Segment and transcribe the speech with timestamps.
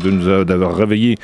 [0.00, 1.16] de nous d'avoir réveillé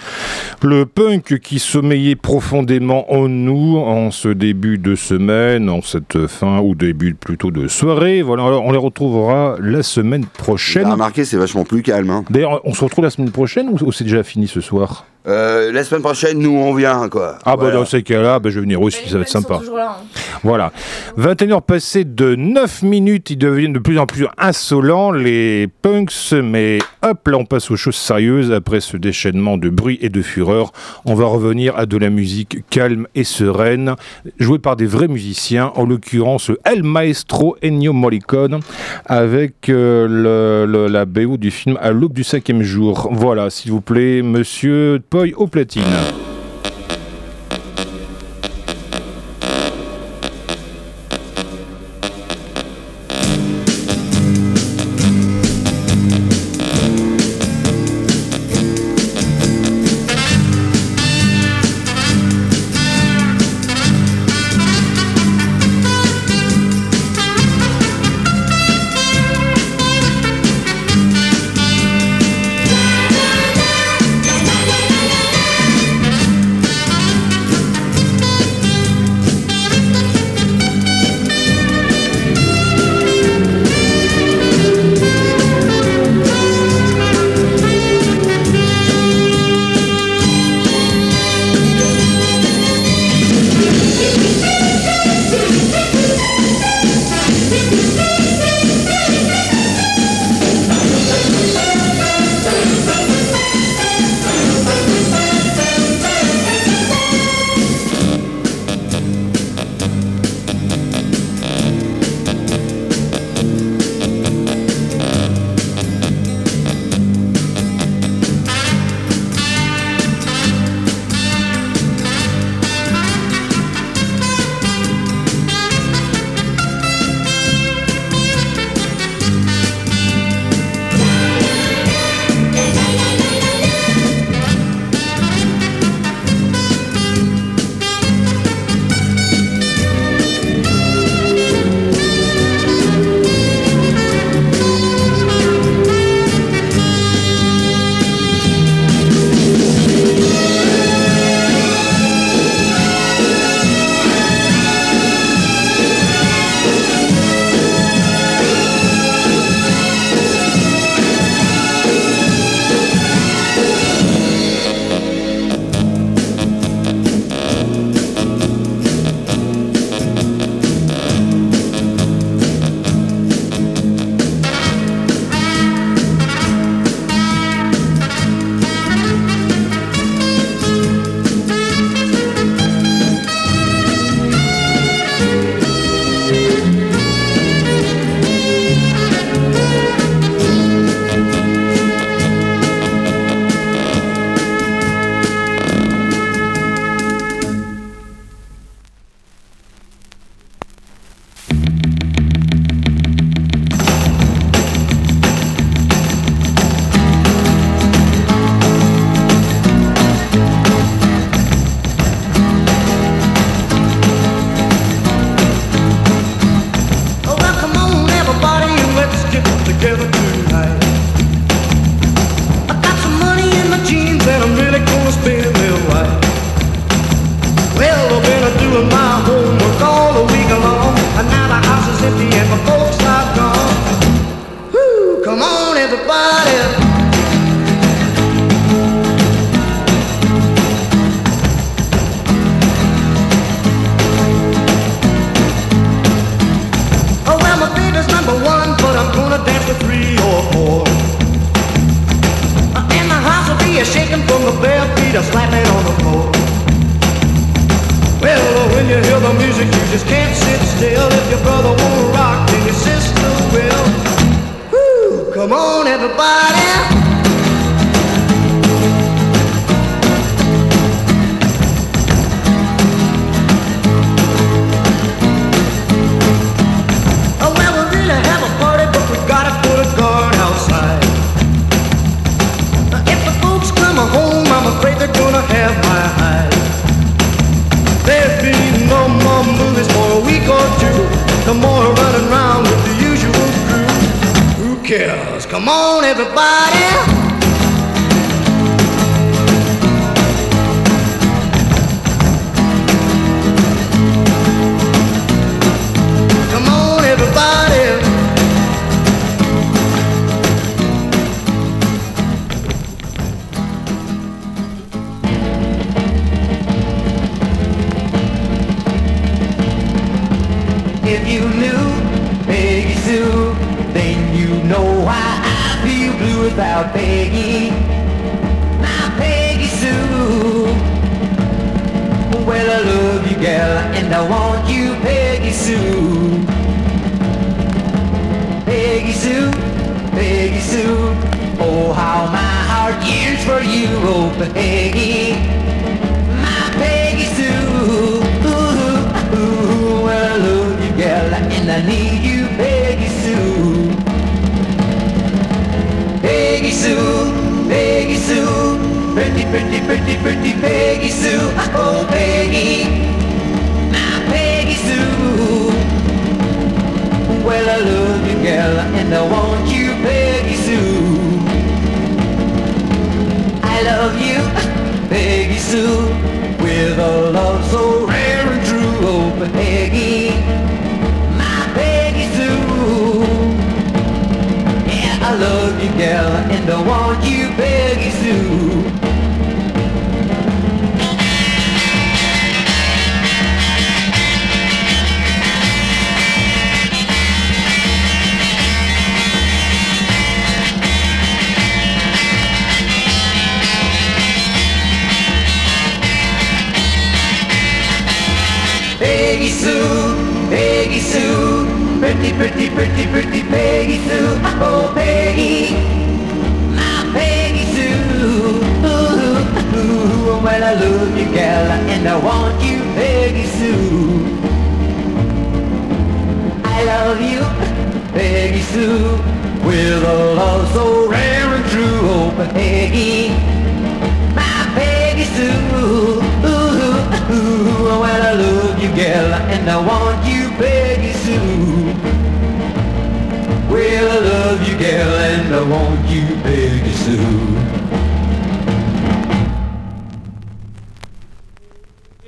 [0.62, 6.60] le punk qui sommeillait profondément en nous en ce début de semaine, en cette fin
[6.60, 8.22] ou début plutôt de soirée.
[8.22, 10.84] Voilà, on les retrouvera la semaine prochaine.
[10.84, 12.10] Vous remarqué, c'est vachement plus calme.
[12.10, 12.24] Hein.
[12.30, 15.06] D'ailleurs, on se retrouve la semaine prochaine ou c'est déjà fini ce soir?
[15.26, 17.38] Euh, la semaine prochaine, nous, on vient, quoi.
[17.44, 19.60] Ah, bah, dans ces cas-là, bah, je vais venir aussi, ça va être sympa.
[19.74, 20.04] Là, hein.
[20.44, 20.72] Voilà.
[21.18, 26.78] 21h passées de 9 minutes, ils deviennent de plus en plus insolents, les punks, mais
[27.02, 28.52] hop, là, on passe aux choses sérieuses.
[28.52, 30.72] Après ce déchaînement de bruit et de fureur,
[31.04, 33.96] on va revenir à de la musique calme et sereine,
[34.38, 38.60] jouée par des vrais musiciens, en l'occurrence El Maestro Ennio Morricone,
[39.06, 43.08] avec euh, le, la BO du film À l'aube du cinquième jour.
[43.10, 45.82] Voilà, s'il vous plaît, monsieur au platine.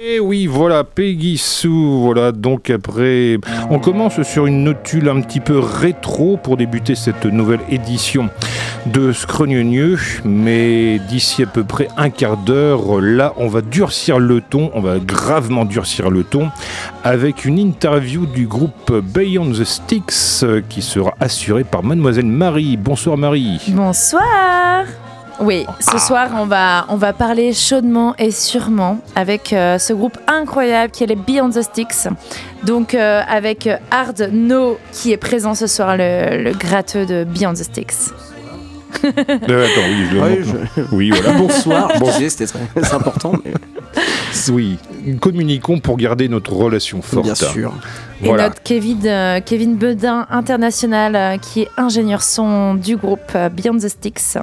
[0.00, 3.36] Et oui, voilà, Peggy Sue, voilà, donc après,
[3.68, 8.30] on commence sur une notule un petit peu rétro pour débuter cette nouvelle édition
[8.86, 14.40] de Scrogneux, mais d'ici à peu près un quart d'heure, là, on va durcir le
[14.40, 16.50] ton, on va gravement durcir le ton,
[17.02, 22.76] avec une interview du groupe Beyond the Sticks, euh, qui sera assurée par Mademoiselle Marie.
[22.76, 23.60] Bonsoir Marie.
[23.70, 24.84] Bonsoir
[25.40, 30.18] oui, ce soir, on va, on va parler chaudement et sûrement avec euh, ce groupe
[30.26, 32.08] incroyable qui est les Beyond the Sticks.
[32.64, 37.52] Donc, euh, avec Hard No qui est présent ce soir, le, le gratteux de Beyond
[37.54, 37.94] the Sticks.
[39.04, 39.10] Euh,
[39.66, 40.68] attends, oui, je le Oui, montre.
[40.76, 41.38] je- Oui, voilà.
[41.38, 41.92] Bonsoir.
[42.00, 43.52] Bon, c'était très c'est important, mais
[44.52, 44.78] Oui,
[45.20, 47.24] communiquons pour garder notre relation forte.
[47.24, 47.72] bien sûr.
[48.22, 48.44] Et Voilà.
[48.48, 53.76] notre Kevin, euh, Kevin Bedin international euh, qui est ingénieur son du groupe euh, Beyond
[53.78, 54.38] the Sticks.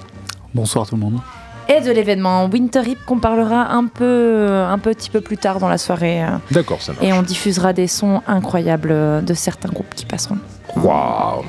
[0.56, 1.20] Bonsoir tout le monde.
[1.68, 5.68] Et de l'événement Winter Hip qu'on parlera un peu, un petit peu plus tard dans
[5.68, 6.24] la soirée.
[6.50, 7.04] D'accord, ça marche.
[7.06, 10.38] Et on diffusera des sons incroyables de certains groupes qui passeront.
[10.76, 11.44] Waouh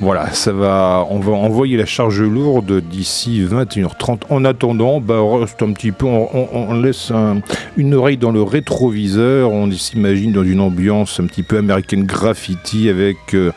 [0.00, 1.06] Voilà, ça va.
[1.10, 4.20] On va envoyer la charge lourde d'ici 21h30.
[4.30, 6.06] En attendant, bah, reste un petit peu.
[6.06, 7.40] On, laisse un-
[7.76, 9.50] une oreille dans le rétroviseur.
[9.50, 13.50] On s'imagine dans une ambiance un petit peu American Graffiti avec euh,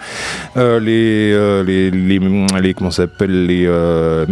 [0.57, 4.25] euh, les, euh, les, les, comment s'appelle les euh,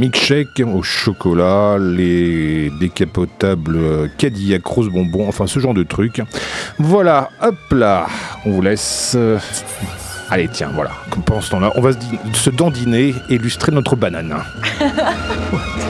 [0.74, 6.22] au chocolat, les décapotables euh, Cadillac rose bonbon, enfin ce genre de trucs.
[6.80, 8.08] Voilà, hop là,
[8.46, 9.16] on vous laisse.
[10.32, 10.92] Allez, tiens, voilà.
[11.10, 14.34] Comme Pendant ce temps-là, on va se, di- se dandiner et illustrer notre banane.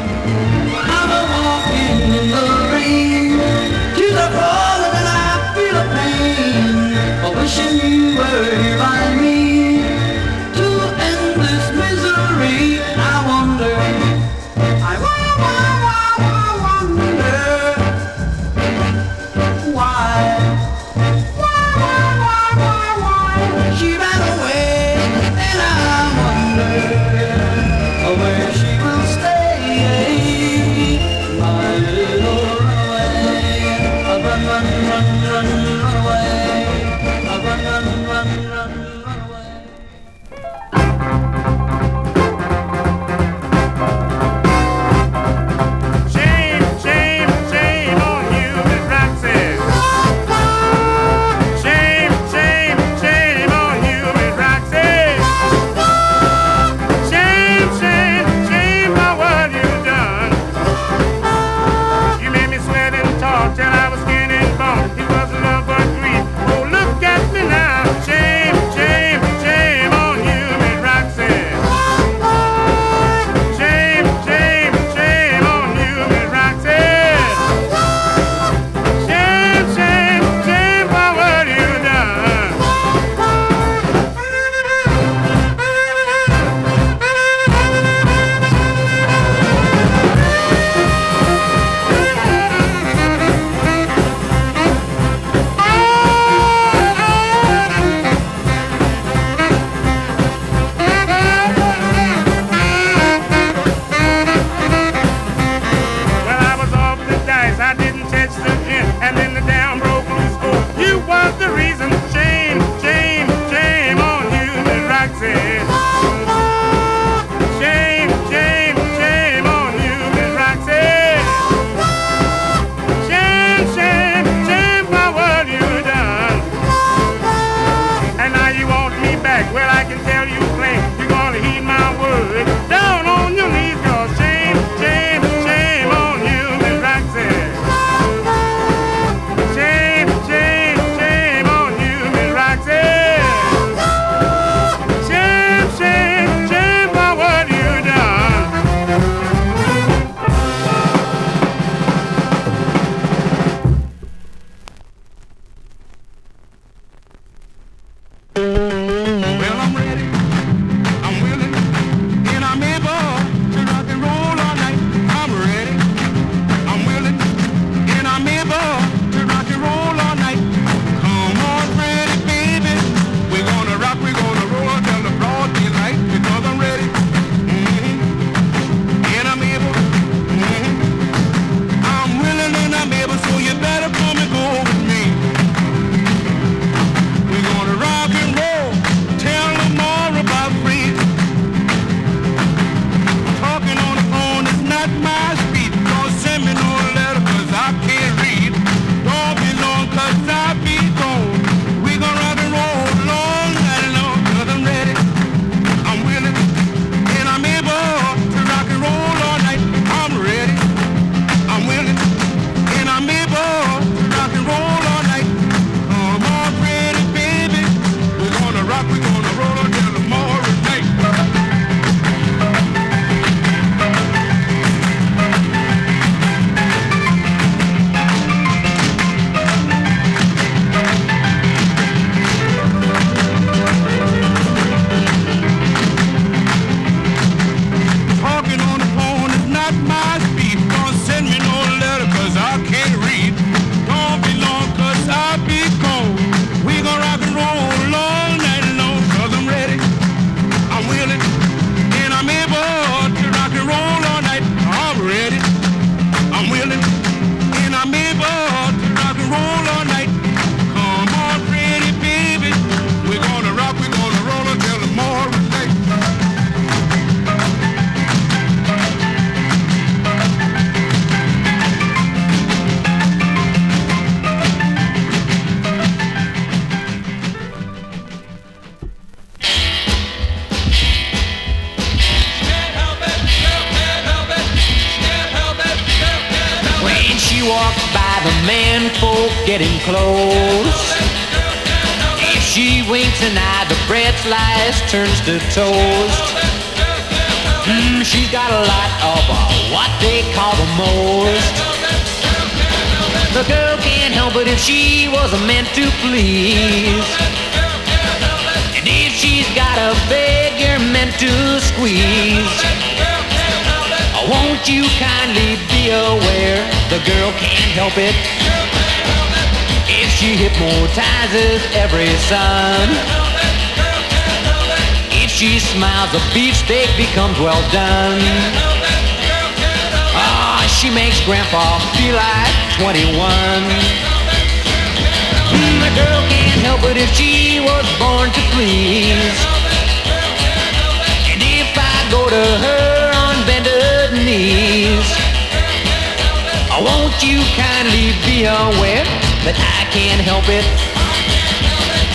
[350.45, 350.65] help?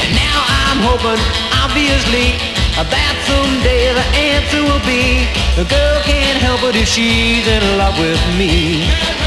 [0.02, 1.20] And now I'm hoping,
[1.62, 2.38] obviously,
[2.76, 7.98] that someday the answer will be the girl can't help it if she's in love
[7.98, 9.25] with me.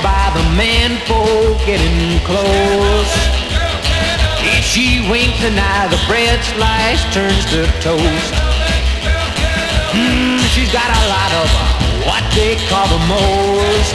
[0.00, 3.12] By the men folk getting close.
[4.56, 8.34] If she winks an eye, the bread slice turns to toast.
[9.92, 11.48] Mm, she's got a lot of
[12.08, 13.94] what they call the most.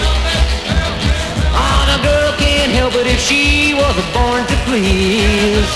[1.58, 5.72] Oh, the girl can't help it if she was born to please.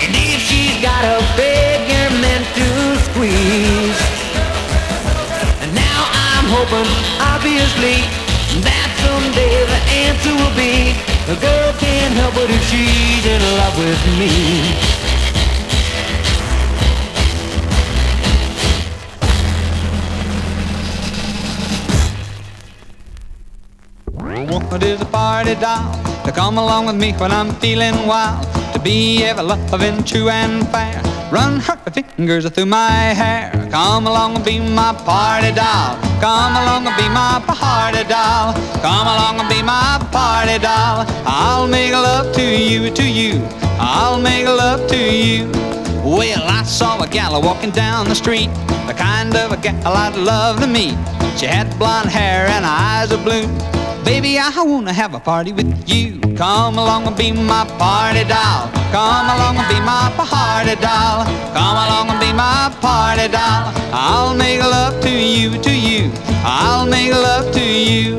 [0.00, 2.68] And if she's got a big, you're meant to
[3.10, 4.00] squeeze.
[5.60, 6.88] And now I'm hoping,
[7.20, 8.27] obviously,
[8.64, 10.94] that someday the answer will be
[11.28, 14.98] the girl can't help but if she's in love with me.
[24.48, 25.92] What is a party doll
[26.24, 28.46] to come along with me when I'm feeling wild?
[28.72, 31.02] To be ever loving, true and fair.
[31.32, 33.50] Run her fingers through my hair.
[33.70, 35.96] Come along and be my party doll.
[36.20, 37.57] Come along and be my party
[38.08, 38.54] doll.
[38.80, 41.04] Come along and be my party doll.
[41.26, 43.44] I'll make love to you, to you.
[43.78, 45.50] I'll make love to you.
[46.02, 48.48] Well, I saw a gal walking down the street,
[48.86, 50.96] the kind of a gal I'd love to meet.
[51.38, 53.46] She had blonde hair and eyes of blue.
[54.08, 56.18] Baby, I wanna have a party with you.
[56.34, 58.70] Come along and be my party doll.
[58.90, 61.26] Come along and be my party doll.
[61.52, 63.70] Come along and be my party doll.
[63.92, 66.10] I'll make love to you, to you.
[66.42, 68.16] I'll make love to you.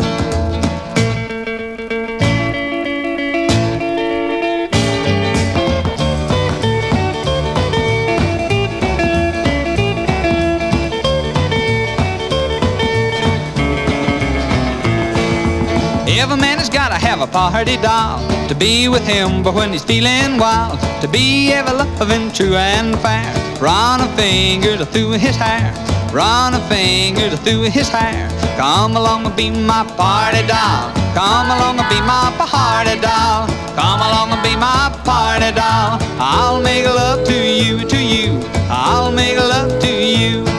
[16.70, 20.80] Has gotta have a party doll to be with him, but when he's feeling wild,
[21.02, 23.26] to be ever loving, true and fair.
[23.60, 25.74] Run a finger through his hair,
[26.14, 28.30] run a finger through his hair.
[28.56, 30.94] Come along and be my party doll.
[31.18, 33.48] Come along and be my party doll.
[33.74, 35.98] Come along and be my party doll.
[36.22, 38.40] I'll make love to you, to you.
[38.70, 40.59] I'll make love to you.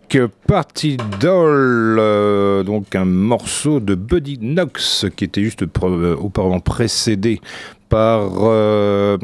[0.15, 6.59] euh, Party Doll, euh, donc un morceau de Buddy Knox qui était juste euh, auparavant
[6.59, 7.39] précédé
[7.89, 9.17] par euh,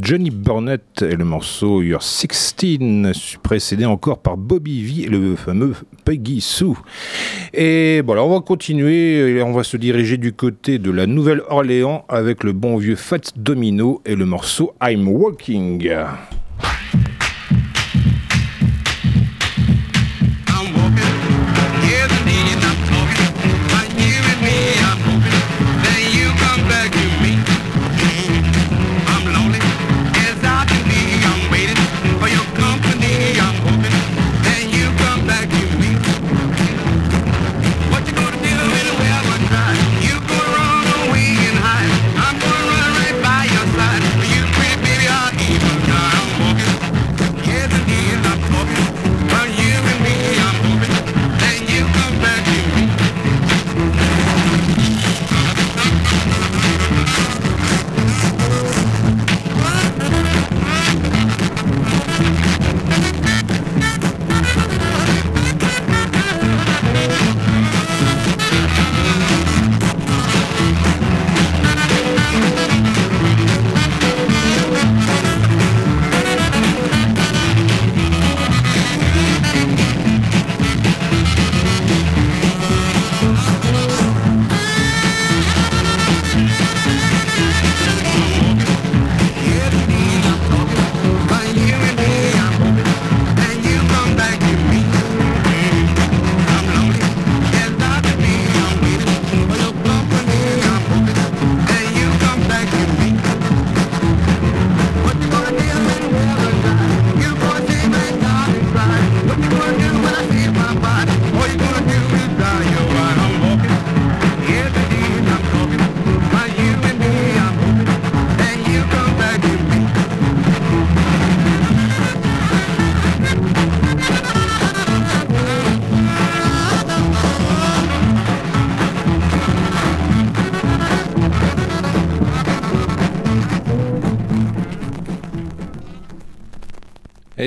[0.00, 5.74] Johnny Burnett et le morceau You're 16, précédé encore par Bobby V et le fameux
[6.04, 6.76] Peggy Sue.
[7.52, 12.04] Et voilà, on va continuer et on va se diriger du côté de la Nouvelle-Orléans
[12.08, 15.88] avec le bon vieux Fats Domino et le morceau I'm Walking.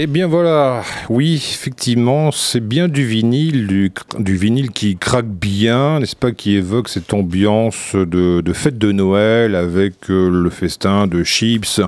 [0.01, 6.15] Eh bien voilà, oui, effectivement, c'est bien du vinyle, du, vinyle qui craque bien, n'est-ce
[6.15, 11.25] pas, qui évoque cette ambiance de, de fête de Noël avec euh, le festin de
[11.25, 11.81] chips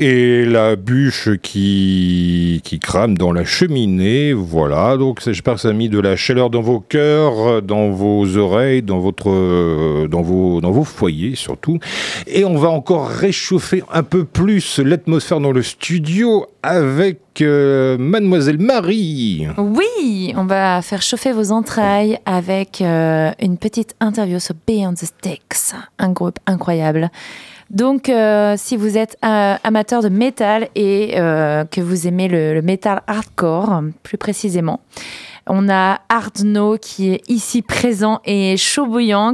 [0.00, 4.32] et la bûche qui, qui crame dans la cheminée.
[4.32, 8.38] Voilà, donc j'espère que ça a mis de la chaleur dans vos cœurs, dans vos
[8.38, 11.78] oreilles, dans, votre, euh, dans, vos, dans vos foyers surtout.
[12.26, 18.58] Et on va encore réchauffer un peu plus l'atmosphère dans le studio avec euh, Mademoiselle
[18.58, 19.46] Marie.
[19.58, 25.04] Oui, on va faire chauffer vos entrailles avec euh, une petite interview sur Beyond the
[25.04, 27.10] Sticks, un groupe incroyable.
[27.70, 32.52] Donc, euh, si vous êtes euh, amateur de métal et euh, que vous aimez le,
[32.54, 34.80] le métal hardcore, plus précisément,
[35.46, 38.88] on a Ardno qui est ici présent et chaud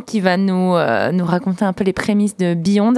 [0.06, 0.74] qui va nous,
[1.12, 2.94] nous raconter un peu les prémices de Beyond.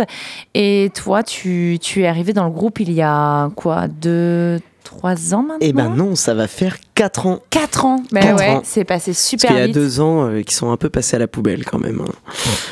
[0.54, 3.88] Et toi, tu, tu es arrivé dans le groupe il y a quoi?
[3.88, 7.40] Deux, trois ans maintenant Eh ben non, ça va faire 4 ans.
[7.50, 8.02] Quatre ans.
[8.12, 9.74] Mais Quatre ouais, c'est passé Parce super qu'il y a vite.
[9.74, 12.00] deux ans, euh, qui sont un peu passés à la poubelle quand même.
[12.00, 12.12] hein.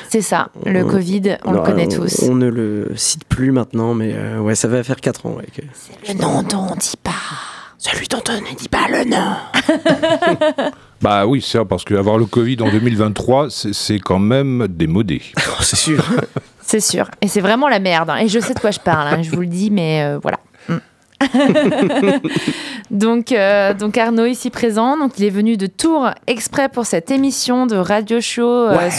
[0.09, 2.23] C'est ça, le On- Covid, on le Alors, connaît on- tous.
[2.29, 5.35] On ne le cite plus maintenant, mais euh, ouais, ça va faire 4 ans.
[5.37, 5.63] ouais, que-
[6.13, 7.13] Le nom dont on dit pas.
[7.79, 10.71] Celui dont on ne dit pas le nom.
[11.03, 15.21] Bah oui, c'est ça, parce qu'avoir le Covid en 2023, c'est- quand même démodé.
[15.61, 16.03] C'est sûr.
[16.63, 17.09] C'est sûr.
[17.21, 18.11] Et c'est vraiment la merde.
[18.11, 18.17] hein.
[18.17, 20.39] Et je sais de quoi je parle, hein, je vous le dis, mais euh, voilà.
[22.91, 27.11] Donc, euh, donc Arnaud ici présent, donc il est venu de Tours exprès pour cette
[27.11, 28.91] émission de radio show euh, Ouais,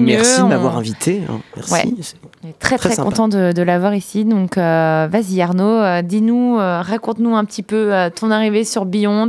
[0.00, 1.22] merci de On- m'avoir invité.
[1.28, 1.40] hein.
[1.56, 1.72] Merci.
[1.72, 1.84] Ouais.
[2.00, 4.24] C'est- On est très Très content de, de l'avoir ici.
[4.24, 9.28] Donc euh, vas-y Arnaud, dis-nous, raconte-nous un petit peu ton arrivée sur Beyond,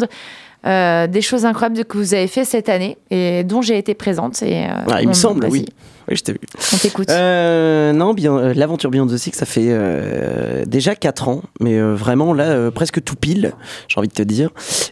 [0.66, 4.42] euh, des choses incroyables que vous avez fait cette année et dont j'ai été présente.
[4.44, 5.66] Et, euh, Ah, il me semble, oui.
[6.10, 6.40] Oui, je t'ai vu.
[6.74, 7.10] On t'écoute.
[7.10, 11.80] Euh, non, bien, euh, l'aventure Beyond the Six, ça fait euh, déjà 4 ans, mais
[11.82, 13.54] vraiment là, presque tout pile,
[13.88, 14.50] j'ai envie de te dire.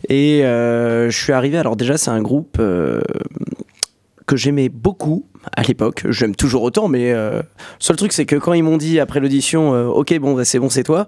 [0.09, 6.03] Et je suis arrivé, alors déjà, c'est un groupe que j'aimais beaucoup à l'époque.
[6.09, 7.43] J'aime toujours autant, mais le
[7.79, 10.69] seul truc, c'est que quand ils m'ont dit après l'audition, ok, bon, bah, c'est bon,
[10.69, 11.07] c'est toi,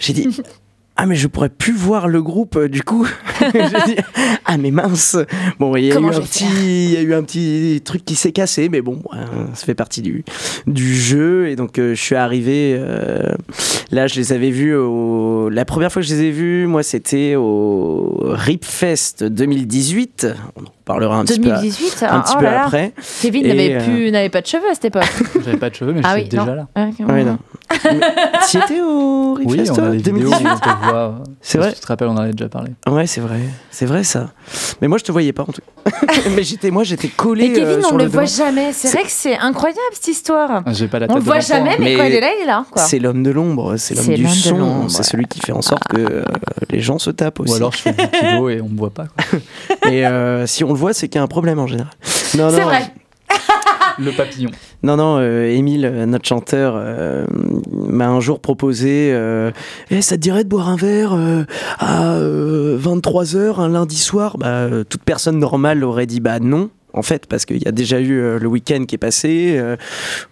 [0.00, 0.40] j'ai dit.
[0.98, 3.06] Ah mais je pourrais plus voir le groupe euh, du coup.
[3.86, 3.96] Dit,
[4.46, 5.16] ah mais mince.
[5.58, 8.14] Bon il y a eu un petit, il y a eu un petit truc qui
[8.14, 9.18] s'est cassé, mais bon euh,
[9.54, 10.24] ça fait partie du
[10.66, 12.76] du jeu et donc euh, je suis arrivé.
[12.78, 13.34] euh,
[13.90, 16.82] là je les avais vus au, la première fois que je les ai vus, moi
[16.82, 20.28] c'était au Ripfest 2018.
[20.56, 22.64] On en parlera un petit peu, 2018, un petit oh peu là là.
[22.64, 22.92] après.
[23.20, 25.04] Kevin n'avait euh, plus, n'avait pas de cheveux à cette époque.
[25.44, 26.68] J'avais pas de cheveux, mais ah je oui, suis déjà là.
[26.76, 27.38] Ouais, Ouais, non.
[28.48, 31.14] Tu étais au Ripfest Oui, on a les vidéos, 2018 on te voit.
[31.40, 32.70] C'est Si vrai Tu te rappelles, on en avait déjà parlé.
[32.88, 34.30] Ouais, c'est vrai, c'est vrai ça.
[34.80, 35.90] Mais moi, je te voyais pas en tout cas.
[36.36, 37.48] Mais j'étais, moi, j'étais collé.
[37.48, 38.34] Mais Kevin, euh, on sur ne le le voit devant.
[38.36, 38.72] jamais.
[38.72, 40.62] C'est vrai que c'est incroyable cette histoire.
[40.64, 41.76] Ah, J'ai pas la On le voit jamais, hein.
[41.78, 42.64] mais, Mais quand il est là, il est là.
[42.76, 45.04] C'est l'homme de l'ombre, c'est l'homme C'est du son, c'est ouais.
[45.04, 46.22] celui qui fait en sorte que euh,
[46.70, 47.52] les gens se tapent aussi.
[47.52, 49.06] Ou alors je fais 10 kilos et on me voit pas.
[49.06, 49.38] quoi.
[49.90, 51.92] Et euh, si on le voit, c'est qu'il y a un problème en général.
[52.36, 52.92] Non, C'est non, vrai.
[53.98, 54.50] Le papillon.
[54.82, 57.26] Non, non, euh, Émile, euh, notre chanteur, euh,
[57.72, 59.14] m'a un jour proposé
[59.90, 61.14] Eh, ça te dirait de boire un verre
[61.78, 64.36] à 23h un lundi soir?
[64.38, 66.70] Bah, Toute personne normale aurait dit bah non.
[66.96, 69.76] En fait, parce qu'il y a déjà eu euh, le week-end qui est passé, euh,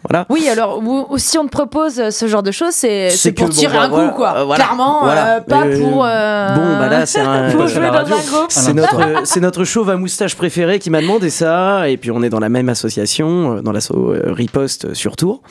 [0.09, 0.27] voilà.
[0.31, 0.83] Oui, alors
[1.19, 3.89] si on te propose euh, ce genre de choses, c'est pour bon, tirer bah, un
[3.89, 4.35] voilà, coup, quoi.
[4.39, 5.37] euh, voilà, Clairement, voilà.
[5.37, 6.05] euh, pas Euh, pour.
[6.05, 8.47] euh, Bon, bah là, c'est un- pour jouer dans un groupe.
[8.49, 11.89] C'est notre, c'est notre chauve à moustache préféré qui m'a demandé ça.
[11.89, 15.43] Et puis on est dans la même association, dans l'asso euh, Riposte sur Tours.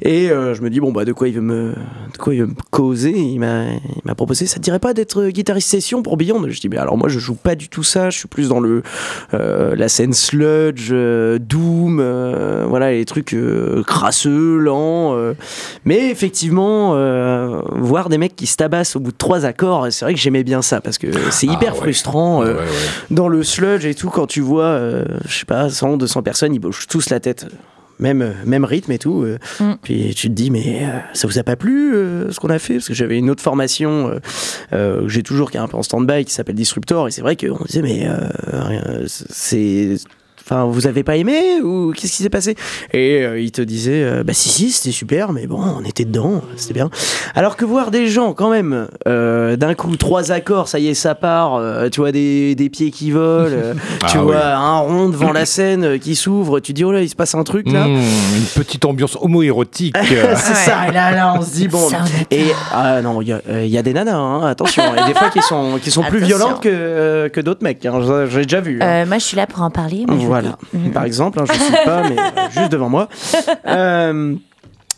[0.00, 1.72] Et euh, je me dis, bon, bah de quoi il veut me,
[2.12, 3.10] de quoi il veut me causer?
[3.12, 6.44] Il m'a, il m'a proposé, ça te dirait pas d'être guitariste session pour Beyond?
[6.48, 8.10] Je dis, mais alors moi je joue pas du tout ça.
[8.10, 8.82] Je suis plus dans le,
[9.34, 10.12] euh, la scène
[10.52, 15.14] sludge, euh, doom, euh, voilà, les trucs euh, crasseux, lents.
[15.16, 15.34] euh.
[15.84, 20.04] Mais effectivement, euh, voir des mecs qui se tabassent au bout de trois accords, c'est
[20.04, 21.78] vrai que j'aimais bien ça parce que c'est Ah hyper ouais.
[21.80, 22.42] frustrant.
[22.42, 22.66] euh, Ouais, ouais.
[23.10, 26.54] dans le sludge et tout, quand tu vois, euh, je sais pas, 100, 200 personnes,
[26.54, 27.46] ils bougent tous la tête.
[27.98, 29.22] Même, même rythme et tout.
[29.22, 29.38] euh.
[29.60, 29.74] Mm.
[29.82, 32.58] Puis tu te dis, mais euh, ça vous a pas plu euh, ce qu'on a
[32.58, 32.74] fait?
[32.74, 34.18] Parce que j'avais une autre formation
[34.72, 37.06] que j'ai toujours, qui est un peu en stand-by, qui s'appelle Disruptor.
[37.06, 38.08] Et c'est vrai qu'on disait, mais
[39.06, 39.96] c'est.
[40.52, 42.56] Enfin, vous avez pas aimé ou qu'est-ce qui s'est passé?
[42.92, 46.04] Et euh, il te disait, euh, bah si si, c'était super, mais bon, on était
[46.04, 46.90] dedans, c'était bien.
[47.34, 50.94] Alors que voir des gens quand même, euh, d'un coup trois accords, ça y est,
[50.94, 51.54] ça part.
[51.54, 53.72] euh, tu vois des, des pieds qui volent, euh,
[54.08, 54.40] tu Ah vois oui.
[54.42, 56.60] un rond devant la scène euh, qui s'ouvre.
[56.60, 57.86] Tu dis oh là, il se passe un truc là.
[57.86, 57.94] Mmh,
[58.36, 59.96] une petite ambiance homo-érotique.
[60.04, 60.88] c'est ça.
[60.88, 61.88] Et là, là, on se dit bon.
[62.30, 64.82] Et ah non, il y, a- euh, il y a des nanas, hein, attention.
[64.94, 66.36] Il y a des fois qui sont qui sont plus Attention.
[66.36, 67.86] violentes que euh, que d'autres mecs.
[67.86, 68.78] hein, j'ai- déjà vu.
[68.82, 68.86] hein.
[68.86, 70.04] Euh, moi, je suis là pour en parler.
[70.08, 70.88] Voilà, dis.
[70.90, 73.08] par exemple, hein, je ne cite pas, mais euh, juste devant moi.
[73.66, 74.34] Euh,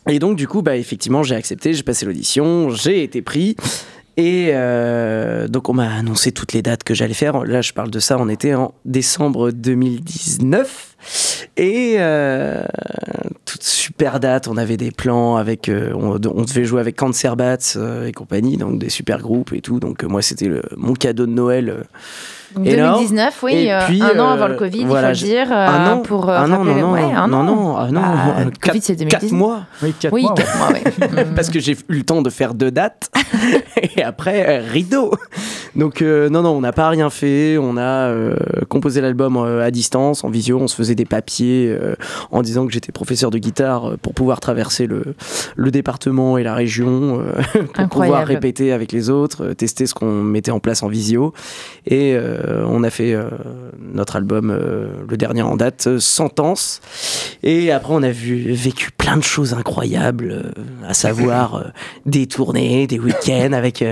[0.09, 3.57] et donc, du coup, bah, effectivement, j'ai accepté, j'ai passé l'audition, j'ai été pris.
[4.17, 7.45] Et euh, donc on m'a annoncé toutes les dates que j'allais faire.
[7.45, 10.97] Là, je parle de ça, on était en décembre 2019.
[11.57, 12.65] Et euh,
[13.45, 17.37] toute super date, on avait des plans avec, euh, on, on devait jouer avec Cancer
[17.37, 19.81] Bats euh, et compagnie, donc des super groupes et tout.
[19.81, 21.85] Donc moi, c'était mon cadeau de Noël.
[22.59, 22.95] Euh, énorme.
[22.99, 25.47] 2019, oui, Et euh, puis, un an euh, avant le Covid, voilà, il faut dire.
[25.51, 27.43] euh, un an, pour euh, un an, rappeler- non, non, ouais, un non, an.
[27.45, 29.21] non, ah non, Bah, euh, le Covid, c'est 2019.
[29.31, 29.61] 4 mois.
[29.83, 30.33] Oui, 4 Oui, mois.
[30.35, 30.43] ouais.
[30.43, 31.25] 4 mois, oui.
[31.31, 31.35] Mm.
[31.35, 33.11] parce que j'ai eu le temps de faire deux dates
[33.97, 35.13] et après euh, rideau.
[35.77, 38.37] Donc euh, non non, on n'a pas rien fait, on a euh,
[38.69, 41.77] composé l'album euh, à distance en visio, on se faisait des papiers
[42.31, 45.15] en disant que j'étais professeur de guitare pour pouvoir traverser le,
[45.57, 47.25] le département et la région
[47.75, 51.33] pour pouvoir répéter avec les autres, tester ce qu'on mettait en place en visio.
[51.87, 52.17] Et
[52.67, 53.17] on a fait
[53.81, 54.57] notre album
[55.09, 56.81] le dernier en date Sentence.
[57.43, 60.53] Et après on a vu vécu plein de choses incroyables
[60.87, 61.73] à savoir
[62.07, 63.85] des tournées, des week-ends avec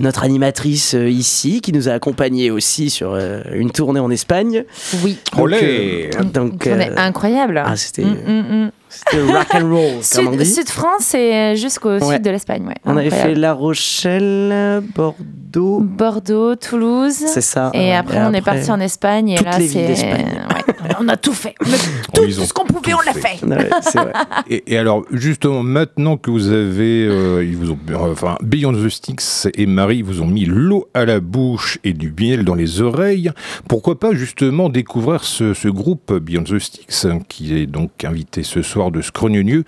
[0.00, 4.64] notre animatrice euh, ici qui nous a accompagnés aussi sur euh, une tournée en Espagne.
[5.02, 5.18] Oui.
[5.36, 7.62] Donc, euh, donc, On est euh, incroyable.
[7.64, 8.70] ah, c'était Mm, mm, mm.
[8.88, 10.46] c'était rock and roll comme on Sud, dit.
[10.46, 12.14] Sud France et jusqu'au Ouais.
[12.16, 12.66] sud de l'Espagne.
[12.66, 12.74] Ouais.
[12.84, 13.34] On avait fait.
[13.34, 17.14] La Rochelle, Bordeaux, Bordeaux, Toulouse.
[17.14, 17.70] c'est ça.
[17.74, 19.30] Et après, on est parti en Espagne.
[19.30, 19.86] Et toutes là, les villes c'est.
[19.86, 20.26] d'Espagne.
[20.65, 20.65] Ouais.
[21.00, 21.54] On a tout fait.
[21.60, 21.76] On a
[22.18, 23.36] Oh, tout, ce qu'on pouvait, on l'a fait.
[23.38, 23.46] fait.
[23.46, 24.12] Ouais, c'est vrai.
[24.48, 28.88] Et, et alors, justement, maintenant que vous avez, euh, ils vous ont, enfin, Beyond the
[28.88, 32.80] Sticks et Marie vous ont mis l'eau à la bouche et du miel dans les
[32.80, 33.30] oreilles,
[33.68, 38.42] pourquoi pas justement découvrir ce, ce groupe Beyond the Sticks, hein, qui est donc invité
[38.42, 39.64] ce soir de Scrognonieux,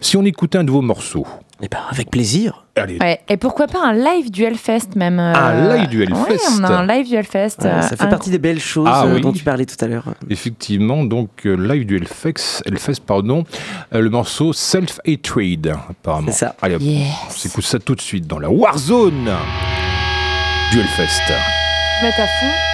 [0.00, 1.26] si on écoutait un de vos morceaux
[1.60, 2.64] Eh ben, avec plaisir.
[2.76, 3.20] Allez, Ouais.
[3.28, 6.60] Et pourquoi pas un live du Hellfest même euh, Un live du Ouais, Hellfest.
[6.60, 7.56] on a un live du Hellfest.
[7.62, 9.20] Ouais, euh, ça fait inc- partie des belles choses Ah euh, oui.
[9.20, 10.04] dont tu parlais tout à l'heure.
[10.30, 13.42] effectivement, donc live du Hellfest, Hellfest pardon,
[13.90, 16.28] le morceau Self Hatred, apparemment.
[16.30, 16.54] C'est ça.
[16.62, 17.12] Allez, hop, Yes.
[17.26, 19.28] on s'écoute ça tout de suite dans la Warzone
[20.70, 21.32] du Hellfest.
[22.02, 22.67] Mettre à fond.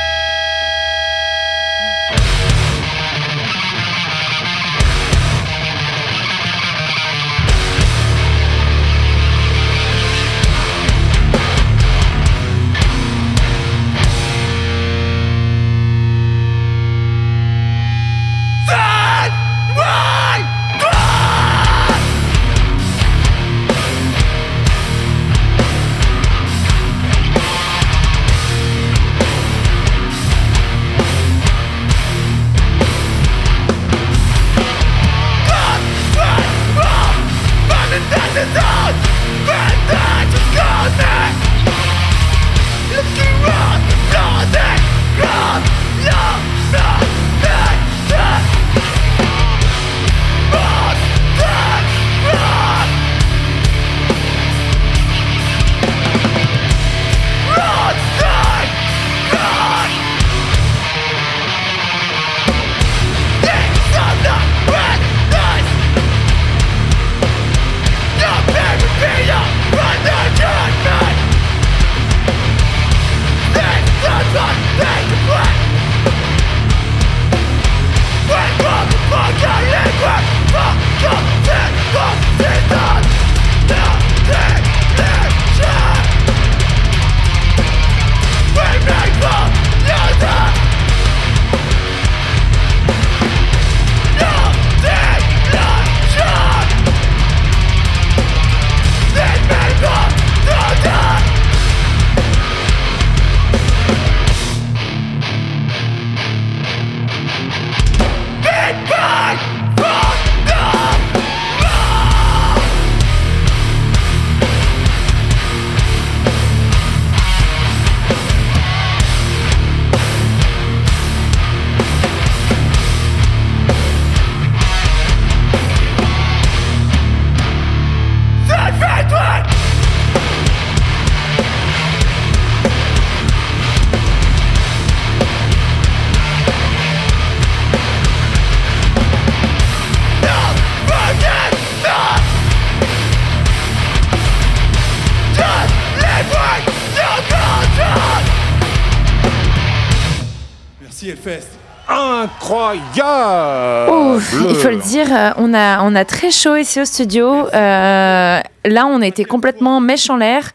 [152.44, 156.84] Incroyable Ouf, il faut le dire, euh, on a, on a très chaud ici au
[156.84, 157.46] studio.
[157.48, 160.50] Euh, là, on était complètement mèche en l'air.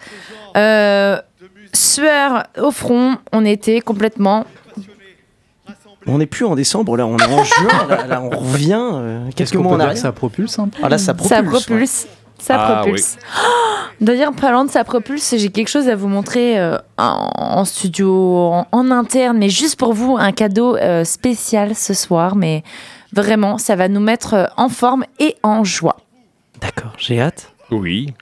[0.56, 1.18] Euh,
[1.74, 4.46] sueur au front, on était complètement.
[6.08, 9.30] On n'est plus en décembre, là, on est en juin, là, là, on revient euh,
[9.36, 10.02] quelques qu'on mois peut en dire que arrière.
[10.02, 11.30] ça propulse un peu Ah, là, ça propulse.
[11.30, 11.42] ça
[11.74, 11.88] ouais.
[12.40, 13.18] Ça Ah, propulse.
[13.38, 13.48] Oh,
[14.02, 18.68] D'ailleurs, parlant de sa propulse, j'ai quelque chose à vous montrer euh, en, studio, en,
[18.72, 22.36] en interne, mais juste pour vous, un cadeau euh, spécial ce soir.
[22.36, 22.64] Mais
[23.14, 25.98] vraiment, ça va nous mettre euh, en forme et en joie.
[26.62, 27.52] D'accord, j'ai hâte.
[27.72, 28.14] Oui.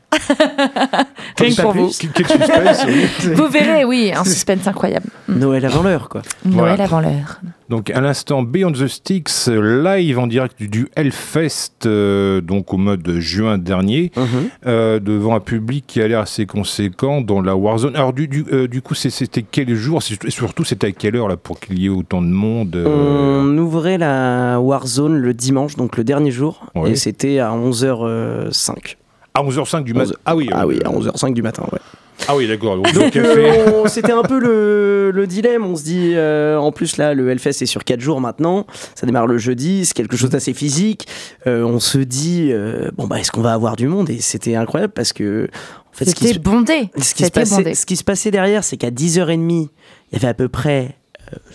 [1.38, 1.92] Rien que pour vous.
[2.00, 3.34] Quel quel suspense, oui.
[3.36, 5.08] Vous verrez, oui, un suspense incroyable.
[5.30, 6.22] Noël avant l'heure, quoi.
[6.46, 6.84] Noël Voilà.
[6.84, 7.40] avant l'heure.
[7.70, 12.78] Donc à l'instant Beyond the Sticks live en direct du, du Hellfest euh, donc au
[12.78, 14.26] mois de juin dernier Mhm.
[14.66, 17.96] euh, devant un public qui a l'air assez conséquent dans la Warzone.
[17.98, 20.00] Alors du, du, euh, du coup c'était quel jour?
[20.26, 23.42] Et surtout c'était à quelle heure là pour qu'il y ait autant de monde euh,
[23.44, 26.92] On ouvrait la Warzone le dimanche, donc le dernier jour, Ouais.
[26.92, 28.96] et c'était à 11h05.
[29.38, 30.12] À 11h05 du matin.
[30.12, 30.50] 11 Ah oui.
[30.52, 31.80] Ah euh, oui, à 11h05 du matin, ouais.
[32.28, 32.76] Ah oui d'accord.
[32.78, 35.64] Donc, euh, c'était un peu le, le dilemme.
[35.64, 38.66] On se dit, euh, en plus là, le Hellfest est sur 4 jours maintenant.
[38.96, 41.08] Ça démarre le jeudi, c'est quelque chose d'assez physique.
[41.46, 44.10] Euh, on se dit, euh, bon bah est-ce qu'on va avoir du monde?
[44.10, 45.48] Et c'était incroyable parce que
[45.94, 46.90] en fait, ce qui, C'était bondé.
[46.98, 47.76] ce, qui se C'était passait, bondé.
[47.76, 49.70] ce qui se passait derrière, c'est qu'à 10h30,
[50.12, 50.96] il y avait à peu près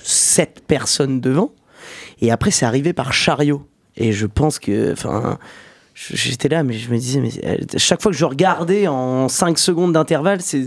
[0.05, 1.53] 7 personnes devant.
[2.21, 3.67] Et après, c'est arrivé par chariot.
[3.97, 5.39] Et je pense que, enfin,
[5.95, 9.59] j'étais là, mais je me disais, mais euh, chaque fois que je regardais en 5
[9.59, 10.65] secondes d'intervalle, c'est,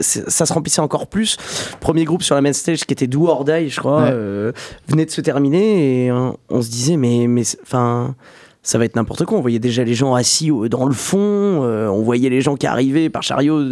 [0.00, 1.36] ça se remplissait encore plus.
[1.80, 4.10] Premier groupe sur la main stage qui était Do or Die, je crois, Ouais.
[4.12, 4.52] euh,
[4.88, 8.14] venait de se terminer et euh, on se disait, mais, mais, enfin.
[8.62, 9.38] Ça va être n'importe quoi.
[9.38, 11.18] On voyait déjà les gens assis au- dans le fond.
[11.62, 13.62] euh, on voyait les gens qui arrivaient par chariot,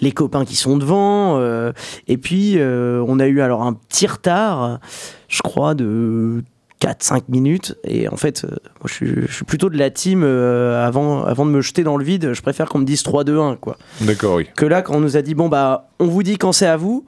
[0.00, 1.38] les copains qui sont devant.
[1.38, 1.70] euh,
[2.08, 4.80] et puis, euh, on a eu alors un petit retard,
[5.28, 6.42] je crois, de
[6.80, 7.76] 4-5 minutes.
[7.84, 11.24] Et en fait, euh, moi, je, suis, je suis plutôt de la team, euh, avant,
[11.24, 13.56] avant de me jeter dans le vide, je préfère qu'on me dise 3-2-1.
[13.58, 13.76] Quoi.
[14.00, 14.46] D'accord oui.
[14.56, 16.76] Que là, quand on nous a dit, bon, bah, on vous dit quand c'est à
[16.76, 17.04] vous.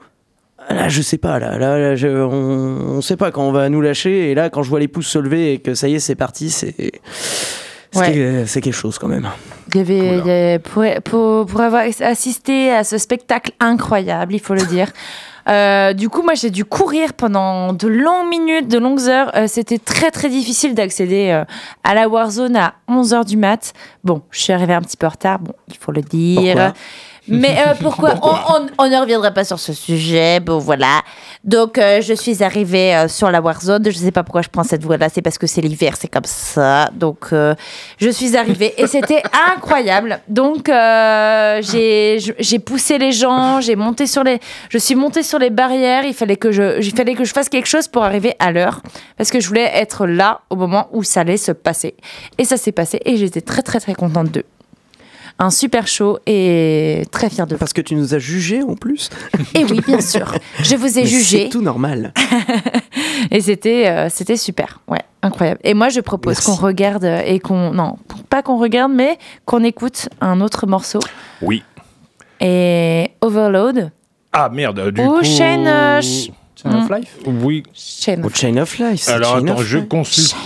[0.70, 3.68] Là, je sais pas, là, là, là, je- on, on sait pas quand on va
[3.68, 4.30] nous lâcher.
[4.30, 6.14] Et là, quand je vois les pouces se lever et que ça y est, c'est
[6.14, 6.74] parti, c'est.
[7.90, 8.12] c'est Ouais.
[8.62, 9.28] quelque- chose quand même.
[9.74, 14.34] Il y avait, il y avait- pour, pour, pour avoir assisté à ce spectacle incroyable,
[14.34, 14.88] il faut le dire.
[15.48, 19.30] euh, du coup, moi, j'ai dû courir pendant de longues minutes, de longues heures.
[19.36, 21.44] Euh, C'était très, très difficile d'accéder euh,
[21.84, 23.72] à la Warzone à 11h du mat.
[24.04, 26.72] Bon, je suis arrivée un petit peu en retard, bon, il faut le dire.
[27.28, 31.02] Mais euh, pourquoi, on, on- on ne reviendra pas sur ce sujet, bon voilà.
[31.44, 34.48] Donc euh, je suis arrivée euh, sur la Warzone, je ne sais pas pourquoi je
[34.48, 36.90] prends cette voie-là, c'est parce que c'est l'hiver, c'est comme ça.
[36.94, 37.28] Donc
[37.98, 39.22] je suis arrivée et c'était
[39.54, 40.20] incroyable.
[40.28, 46.04] Donc j'ai poussé les gens, j'ai monté sur les, je suis montée sur les barrières.
[46.04, 48.80] Il fallait que je, il fallait que je fasse quelque chose pour arriver à l'heure
[49.16, 51.94] parce que je voulais être là au moment où ça allait se passer.
[52.38, 54.44] Et ça s'est passé et j'étais très très très contente d'eux.
[55.44, 57.58] Un super show et très fière de vous.
[57.58, 59.10] Parce que tu nous as jugés en plus.
[59.56, 60.32] Et oui, bien sûr.
[60.62, 62.12] Je vous ai Mais jugé C'est tout normal.
[63.32, 64.80] et c'était euh, c'était super.
[64.86, 65.58] Ouais, incroyable.
[65.64, 67.96] Et moi je propose qu'on regarde et qu'on non,
[68.30, 71.00] pas qu'on regarde mais qu'on écoute un autre morceau
[71.40, 71.64] Oui.
[72.40, 73.90] et Overload
[74.32, 75.18] Ah merde du ou coup.
[75.18, 75.22] Euh,
[76.02, 76.30] ch-
[76.62, 76.94] Chain of Mm.
[76.94, 77.62] Life Oui.
[77.74, 78.22] Chain.
[78.24, 79.08] Au Chain of Life.
[79.08, 79.88] Alors Chain attends, of je Life.
[79.88, 80.36] consulte,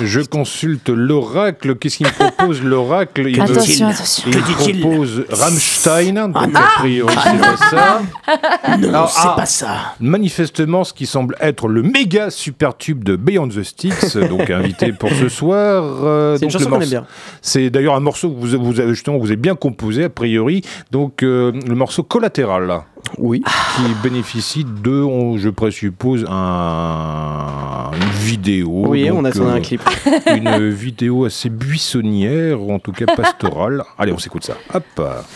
[0.00, 1.76] je consulte l'oracle.
[1.76, 3.26] Qu'est-ce qu'il me propose l'oracle?
[3.28, 4.30] Il me- Attention, attention.
[4.66, 8.02] Il propose Rammstein, donc Ah a priori c'est pas ça.
[8.78, 9.68] Non, c'est ah, pas ça.
[10.00, 14.92] Manifestement, ce qui semble être le méga super tube de Beyond the Sticks, donc invité
[14.92, 15.82] pour ce soir.
[16.04, 17.06] euh, C'est une chanson qu'on aime bien.
[17.42, 20.62] C'est d'ailleurs un morceau que vous, vous avez justement vous avez bien composé a priori.
[20.90, 22.84] Donc euh, le morceau collatéral là,
[23.18, 23.42] Oui.
[23.76, 28.84] qui bénéficie de, on- je présuppose, un, une vidéo.
[28.88, 29.80] Oui, on attendait euh, un clip.
[30.36, 33.82] une vidéo assez buissonnière, ou en tout cas pastorale.
[33.98, 34.54] Allez, on s'écoute ça.
[34.74, 34.84] Hop.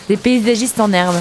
[0.07, 1.15] Des paysagistes en herbe.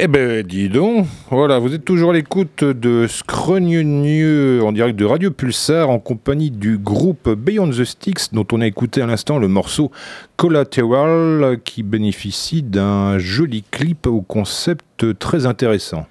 [0.00, 5.04] Eh ben, dis donc, voilà, vous êtes toujours à l'écoute de Scrogneux en direct de
[5.04, 9.38] Radio Pulsar en compagnie du groupe Beyond the Sticks dont on a écouté à l'instant
[9.38, 9.90] le morceau
[10.36, 16.06] Collateral qui bénéficie d'un joli clip au concept très intéressant.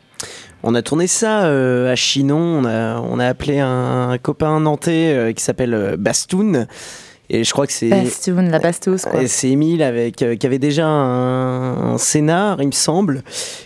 [0.64, 5.42] On a tourné ça euh, à Chinon, on a, appelé un, copain nantais euh, qui
[5.42, 6.68] s'appelle euh, Bastoun.
[7.30, 7.90] Et je crois que c'est.
[7.90, 9.28] Bastoun, la quoi.
[9.28, 13.24] C'est Emile avec, euh, qui avait déjà un, un scénar, il me semble.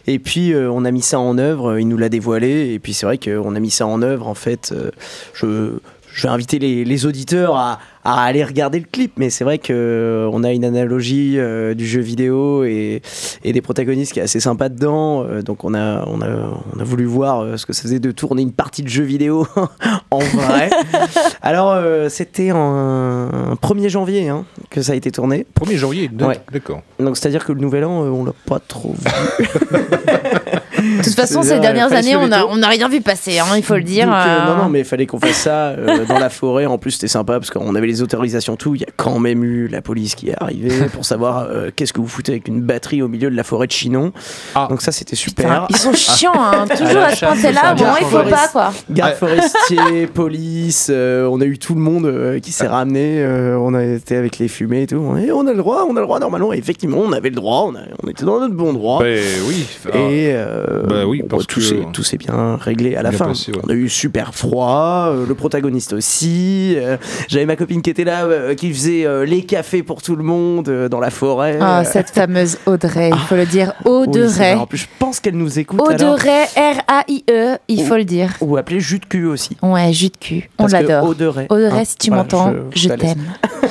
[0.08, 2.74] Et puis euh, on a mis ça en œuvre, il nous l'a dévoilé.
[2.74, 4.28] Et puis c'est vrai qu'on a mis ça en œuvre.
[4.28, 4.90] En fait, euh,
[5.34, 5.78] je,
[6.12, 9.14] je vais inviter les, les auditeurs à, à aller regarder le clip.
[9.18, 13.02] Mais c'est vrai qu'on a une analogie euh, du jeu vidéo et,
[13.44, 15.24] et des protagonistes qui est assez sympa dedans.
[15.24, 16.28] Euh, donc on a, on, a,
[16.76, 19.04] on a voulu voir euh, ce que ça faisait de tourner une partie de jeu
[19.04, 19.46] vidéo
[20.12, 20.70] en vrai.
[21.42, 25.46] Alors euh, c'était en 1er janvier hein, que ça a été tourné.
[25.60, 26.40] 1er janvier, Ouais.
[26.52, 26.82] d'accord.
[27.00, 29.48] Donc c'est-à-dire que le nouvel an, euh, on l'a pas trop vu.
[30.82, 32.50] De toute façon, ces dernières années, on les a, tours.
[32.52, 34.06] on a rien vu passer, hein, il faut le dire.
[34.06, 34.46] Donc, euh, euh.
[34.56, 36.66] non, non, mais il fallait qu'on fasse ça euh, dans la forêt.
[36.66, 38.76] En plus, c'était sympa parce qu'on avait les autorisations, tout.
[38.76, 41.94] Il y a quand même eu la police qui est arrivée pour savoir euh, qu'est-ce
[41.94, 44.12] que vous foutez avec une batterie au milieu de la forêt de Chinon.
[44.56, 44.68] Ah.
[44.70, 45.68] Donc, ça, c'était Putain, super.
[45.70, 47.74] ils sont chiants, hein, toujours la à ce là.
[47.76, 48.32] Bon, il faut forest.
[48.32, 48.74] pas, quoi.
[48.90, 53.22] Garde forestier, police, euh, on a eu tout le monde euh, qui s'est ramené.
[53.22, 54.96] euh, on a été avec les fumées et tout.
[54.98, 56.54] On, a- on a le droit, on a le droit normalement.
[56.54, 59.00] Et effectivement, on avait le droit, on, a- on était dans notre bon droit.
[59.02, 59.66] Ben oui.
[59.94, 63.12] ah, Et euh, Bah oui, parce tout que- s'est- tout s'est bien réglé à la
[63.12, 63.26] fin.
[63.28, 63.60] passé, ouais.
[63.64, 66.76] On a eu super froid, euh, le protagoniste aussi.
[66.78, 66.98] euh,
[67.28, 70.24] J'avais ma copine qui était là, euh, qui faisait euh, les cafés pour tout le
[70.24, 71.58] monde euh, dans la forêt.
[71.62, 74.24] Ah, cette fameuse Audrey, il faut le dire, Oui, vrai.
[74.24, 74.54] Audrey.
[74.56, 75.80] En plus, je pense qu'elle nous écoute.
[75.82, 78.30] Audrey, R-A-I-E, il faut le dire.
[78.42, 79.58] Ou appelé jus de cul aussi.
[79.62, 81.06] Ouais, jus de cul, on l'adore.
[81.06, 81.48] Audrey.
[81.50, 83.20] Audrey, hein, si tu voilà, m'entends, je, t'aime.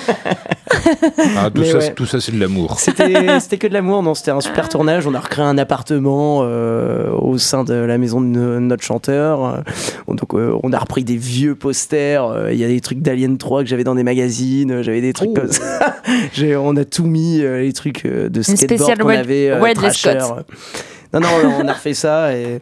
[1.37, 1.95] Ah, tout, ça, ouais.
[1.95, 2.79] tout ça, c'est de l'amour.
[2.81, 5.07] C'était c'était que de l'amour, non, c'était un super tournage.
[5.07, 9.45] On a recréé un appartement euh, au sein de la maison de no- notre chanteur.
[9.45, 9.61] Euh,
[10.09, 12.25] Donc, euh, on a repris des vieux posters.
[12.25, 14.83] Euh, Il y a des trucs d'Alien 3 que j'avais dans des magazines.
[14.83, 15.97] J'avais des trucs comme ça.
[16.33, 19.51] J'ai- on a tout mis, euh, les trucs de skateboard qu'on avait.
[19.51, 19.59] euh.
[21.13, 21.29] Non, non,
[21.63, 22.61] on a refait ça et.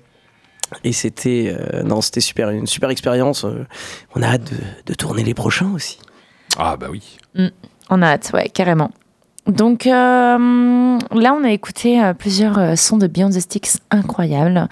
[0.85, 3.45] Et c'était euh, non, c'était super, une super expérience.
[3.45, 3.65] Euh,
[4.15, 4.57] On a hâte de,
[4.93, 5.99] de tourner les prochains aussi.
[6.59, 7.19] Ah bah oui.
[7.91, 8.91] On a hâte, ouais, carrément.
[9.47, 14.69] Donc euh, là, on a écouté euh, plusieurs euh, sons de Beyond the Sticks incroyables.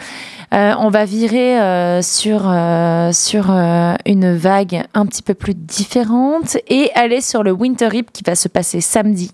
[0.52, 5.54] Euh, on va virer euh, sur, euh, sur euh, une vague un petit peu plus
[5.54, 9.30] différente et aller sur le Winter Rip qui va se passer samedi.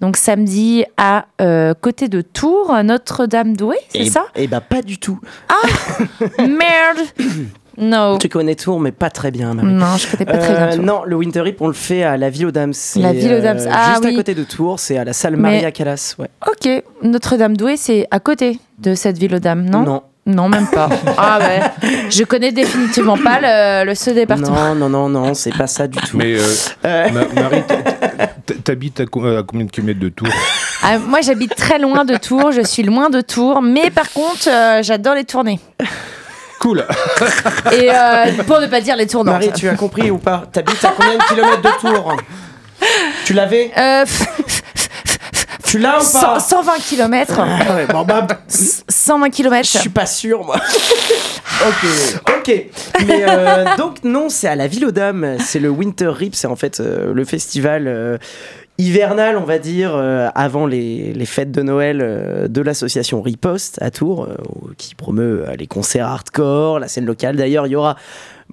[0.00, 4.24] Donc samedi à euh, côté de Tours, Notre-Dame-Douai, c'est Et- ça?
[4.34, 5.20] Eh bah pas du tout.
[6.40, 7.06] Merde
[7.80, 8.18] No.
[8.18, 9.54] Tu connais Tours, mais pas très bien.
[9.54, 9.68] Marie.
[9.72, 10.84] Non, je connais pas très bien Euh, Tours.
[10.84, 12.72] non, le Winter Rip, on le fait à la Ville aux Dames.
[12.96, 13.58] La Ville aux Dames.
[13.58, 14.12] euh, Ah juste oui.
[14.14, 16.14] à côté de Tours, c'est à la salle Mais- Maria Callas.
[16.18, 16.28] Ouais.
[16.46, 16.68] Ok,
[17.02, 19.82] Notre-Dame-Douai, c'est à côté de cette ville aux dames, non?
[19.82, 20.88] Non, Non, même pas.
[21.16, 21.88] ah ouais.
[22.10, 24.74] Je connais définitivement pas le, le ce département.
[24.74, 26.18] non, non, non, non, c'est pas ça du tout.
[26.18, 26.42] Mais euh,
[26.84, 27.62] Euh, Ma- Marie,
[28.64, 30.28] t'habites à, co- à combien de kilomètres de Tours?
[30.82, 32.52] Ah, moi, j'habite très loin de Tours.
[32.52, 35.60] Je suis loin de Tours, mais par contre, euh, j'adore les tournées.
[36.60, 36.84] Cool.
[37.72, 39.34] Et euh, pour ne pas dire les tournantes.
[39.34, 40.44] Marie, tu as compris ou pas?
[40.52, 42.16] T'habites à combien de kilomètres de Tours?
[43.24, 43.72] Tu l'avais?
[43.78, 44.04] Euh,
[45.64, 47.34] Tu l'as ou 100 pas 120 km.
[47.38, 49.68] Ah ouais, bon, bah, 120 km.
[49.72, 50.56] Je suis pas sûr, moi.
[51.66, 51.88] ok.
[52.36, 52.64] Ok.
[53.06, 55.36] Mais euh, donc, non, c'est à la Ville aux Dames.
[55.38, 56.34] C'est le Winter Rip.
[56.34, 58.18] C'est en fait euh, le festival
[58.80, 63.80] euh, hivernal, on va dire, euh, avant les, fêtes de Noël euh, de l'association Riposte
[63.82, 64.36] à Tours, euh,
[64.76, 67.36] qui promeut les concerts hardcore, la scène locale.
[67.36, 67.96] D'ailleurs, il y aura.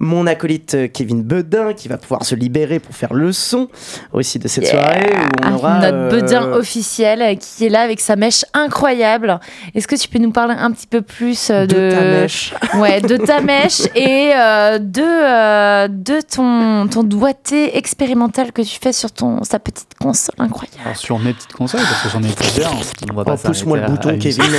[0.00, 3.68] Mon acolyte euh, Kevin Bedin qui va pouvoir se libérer pour faire le son
[4.12, 4.72] aussi de cette Yeah.
[4.82, 8.44] soirée où on aura Notre euh, bedin officiel euh, qui est là avec sa mèche
[8.54, 9.38] incroyable.
[9.74, 12.54] Est-ce que tu peux nous parler un petit peu plus de, de ta mèche.
[12.78, 18.78] Ouais, de ta mèche et euh, de, euh, de ton, ton doigté expérimental que tu
[18.80, 20.78] fais sur ton, sa petite console incroyable.
[20.84, 22.72] Alors, sur mes petites consoles, parce que j'en ai plusieurs.
[23.10, 24.44] On va pas Oh, pousse-moi le bouton, Kevin.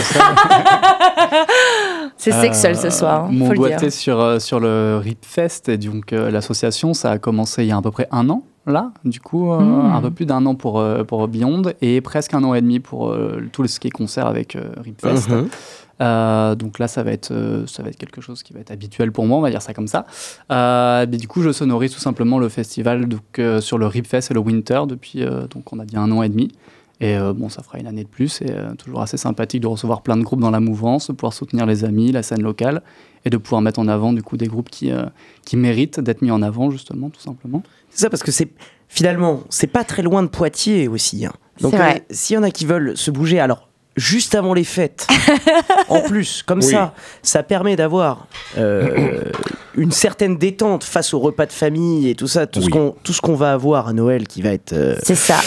[2.17, 3.93] C'est sexuel ce soir, Mon faut le doigté dire.
[3.93, 4.99] sur, sur le
[5.29, 8.29] RIPFest, et donc euh, l'association, ça a commencé il y a à peu près un
[8.29, 8.43] an.
[8.65, 9.93] là, du coup, euh, Mm.
[9.95, 12.79] un peu plus d'un an pour, euh, pour Beyond et presque un an et demi
[12.79, 15.27] pour euh, tout ce qui est concert avec Ripfest.
[16.01, 17.33] Euh, donc là, ça va, être,
[17.67, 19.73] ça va être quelque chose qui va être habituel pour moi, on va dire ça
[19.73, 20.05] comme ça.
[20.49, 24.39] Mais du coup, je sonorise tout simplement le festival donc, sur le Ripfest et le
[24.39, 26.49] Winter depuis, donc on a dit un an et demi.
[27.01, 29.67] Et euh, bon, ça fera une année de plus et euh, toujours assez sympathique de
[29.67, 32.81] recevoir plein de groupes dans la mouvance, de pouvoir soutenir les amis, la scène locale
[33.25, 35.05] et de pouvoir mettre en avant du coup des groupes qui, euh,
[35.45, 37.63] qui méritent d'être mis en avant justement, tout simplement.
[37.89, 38.49] C'est ça parce que c'est
[38.89, 41.25] finalement c'est pas très loin de Poitiers aussi.
[41.25, 41.31] hein.
[41.61, 45.07] Donc euh, s'il y en a qui veulent se bouger, alors juste avant les fêtes,
[45.89, 46.65] en plus comme Oui.
[46.71, 48.27] ça, ça permet d'avoir
[48.57, 49.31] euh,
[49.75, 52.71] une certaine détente face au repas de famille et tout ça, tout ce Oui.
[52.71, 55.39] qu'on tout ce qu'on va avoir à Noël qui va être euh, C'est ça.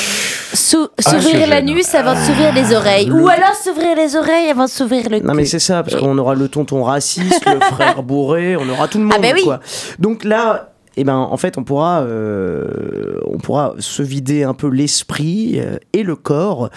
[0.55, 1.73] Sou- Ah, s'ouvrir c'est la gênant.
[1.73, 3.11] nuit avant de s'ouvrir les oreilles.
[3.11, 5.27] Ou alors s'ouvrir les oreilles avant de s'ouvrir le cul.
[5.27, 8.89] Non mais c'est ça, parce qu'on aura le tonton raciste, le frère bourré, on aura
[8.89, 9.15] tout le monde.
[9.17, 9.43] Ah bah oui.
[9.45, 9.61] quoi.
[9.99, 14.69] Donc là, eh ben, en fait, on pourra, euh, on pourra se vider un peu
[14.69, 16.69] l'esprit euh, et le corps.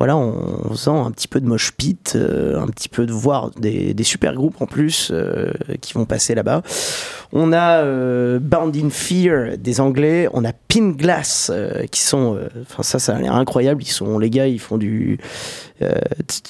[0.00, 0.32] Voilà, en
[0.70, 4.02] faisant un petit peu de mosh pit, euh, un petit peu de voir des, des
[4.02, 6.62] super groupes en plus euh, qui vont passer là-bas.
[7.34, 12.34] On a euh, Bound in Fear des Anglais, on a Pin Glass euh, qui sont,
[12.34, 13.82] euh, enfin ça, ça a l'air incroyable.
[13.82, 15.18] Ils sont, les gars, ils font du
[15.82, 15.92] euh,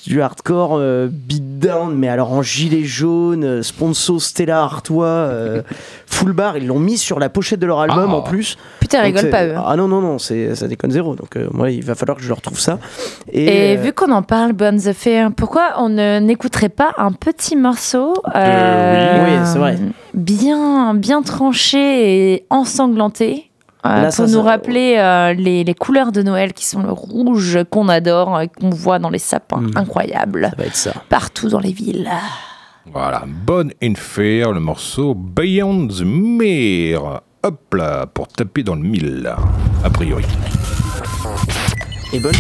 [0.07, 5.63] du hardcore euh, beatdown, mais alors en gilet jaune, euh, sponsor Stella Artois, euh,
[6.07, 8.17] full bar, ils l'ont mis sur la pochette de leur album Ah.
[8.17, 8.57] en plus.
[8.81, 9.55] Putain, rigole pas eux.
[9.57, 11.15] Ah non, non, non, c'est, ça déconne zéro.
[11.15, 12.79] Donc euh, moi, il va falloir que je leur retrouve ça.
[13.33, 15.89] Et, euh, vu qu'on en parle, Burn the Fear, pourquoi on
[16.21, 19.31] n'écouterait pas un petit morceau Euh, oui.
[19.33, 19.79] Oui, c'est vrai.
[20.15, 23.51] bien, bien tranché et ensanglanté
[23.87, 26.93] euh, Là, pour ça, nous rappeler euh, les, les couleurs de Noël qui sont le
[26.93, 29.71] rouge qu'on adore, euh, qu'on voit dans les sapins, Mm.
[29.77, 30.93] incroyable, ça va être ça.
[31.09, 32.11] partout dans les villes.
[32.93, 37.21] Voilà, Bonne in Fair, le morceau Beyond the Mere.
[37.43, 39.33] Hop là, pour taper dans le mille,
[39.85, 40.25] a priori.
[42.13, 42.35] Et bonne.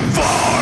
[0.00, 0.59] Fuck!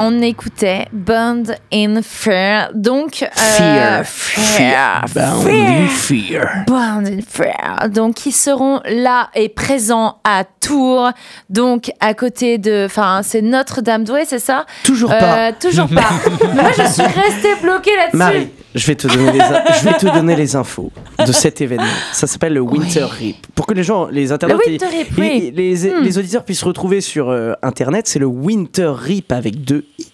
[0.00, 2.70] On écoutait Bond in Fear.
[2.74, 4.04] Donc, euh, Fear.
[4.04, 5.04] Fear.
[5.14, 6.48] Bound in fear.
[6.66, 7.88] Bond in Fear.
[7.90, 11.10] Donc, ils seront là et présents à Tours.
[11.50, 12.84] Donc, à côté de.
[12.86, 14.64] Enfin, c'est Notre-Dame-d'Ouai, c'est ça?
[14.84, 15.52] Toujours Euh, pas.
[15.52, 16.08] Toujours pas.
[16.54, 18.48] Mais moi, je suis restée bloquée là-dessus.
[18.74, 20.92] Je vais, te donner les in- je vais te donner les infos
[21.26, 21.84] de cet événement.
[22.12, 23.46] Ça s'appelle le Winter Rip.
[23.54, 24.84] Pour que les gens, les internautes, et- Rip,
[25.18, 25.26] et- oui.
[25.46, 26.02] et les, Hmm.
[26.02, 30.06] les auditeurs puissent retrouver sur euh, Internet, c'est le Winter Rip avec deux i.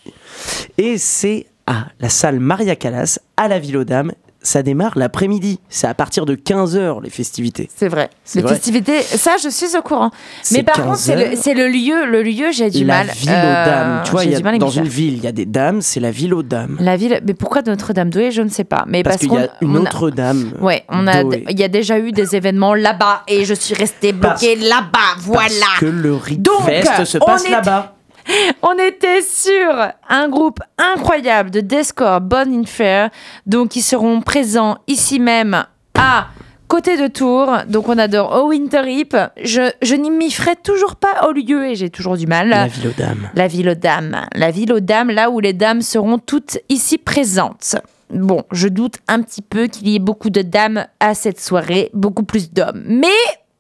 [0.79, 4.13] Et c'est à la salle Maria Callas, à la Ville aux Dames.
[4.47, 5.59] Ça démarre l'après-midi.
[5.69, 7.69] C'est à partir de 15h les festivités.
[7.75, 8.11] C'est vrai.
[8.37, 8.55] Les vrai.
[8.55, 10.13] festivités, ça, je suis au courant.
[10.53, 12.07] Mais par 15 contre, c'est le, lieu.
[12.09, 13.07] Le lieu, j'ai du la mal.
[13.09, 14.03] ville aux Euh, dames.
[14.05, 15.47] Tu vois, il y a- du mal à dans une ville, il y a des
[15.47, 16.77] dames, c'est la ville aux dames.
[16.79, 18.85] La ville, mais pourquoi Notre-Dame-d'Ouai, je ne sais pas.
[18.87, 20.53] Mais Parce parce, qu'il y a une on a- autre dame.
[20.61, 24.13] Ouais, on a, il y a déjà eu des événements là-bas et je suis restée
[24.13, 25.17] bloquée là-bas.
[25.19, 25.49] Voilà.
[25.61, 27.96] Parce que le Rip Donc, Fest se passe là-bas.
[28.63, 33.11] On était sur un groupe incroyable de Deathcore, Bonne in Fair.
[33.47, 35.65] Donc, ils seront présents ici même
[35.95, 36.29] à
[36.69, 37.59] côté de Tours.
[37.69, 39.17] Donc, on adore au Winter Hip.
[39.43, 42.49] Je, je n'y m'y ferai toujours pas au lieu et j'ai toujours du mal.
[42.49, 43.31] La ville aux dames.
[43.35, 44.27] La ville aux dames.
[44.35, 47.77] La ville aux dames, là où les dames seront toutes ici présentes.
[48.11, 51.91] Bon, je doute un petit peu qu'il y ait beaucoup de dames à cette soirée,
[51.93, 52.83] beaucoup plus d'hommes.
[52.87, 53.09] Mais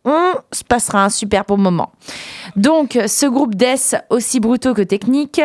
[0.06, 1.90] on se passera un super bon moment.
[2.56, 5.40] Donc, ce groupe Death, aussi brutaux que technique,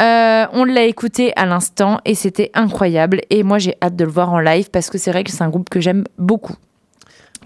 [0.00, 3.20] euh, on l'a écouté à l'instant et c'était incroyable.
[3.30, 5.42] Et moi, j'ai hâte de le voir en live parce que c'est vrai que c'est
[5.44, 6.54] un groupe que j'aime beaucoup.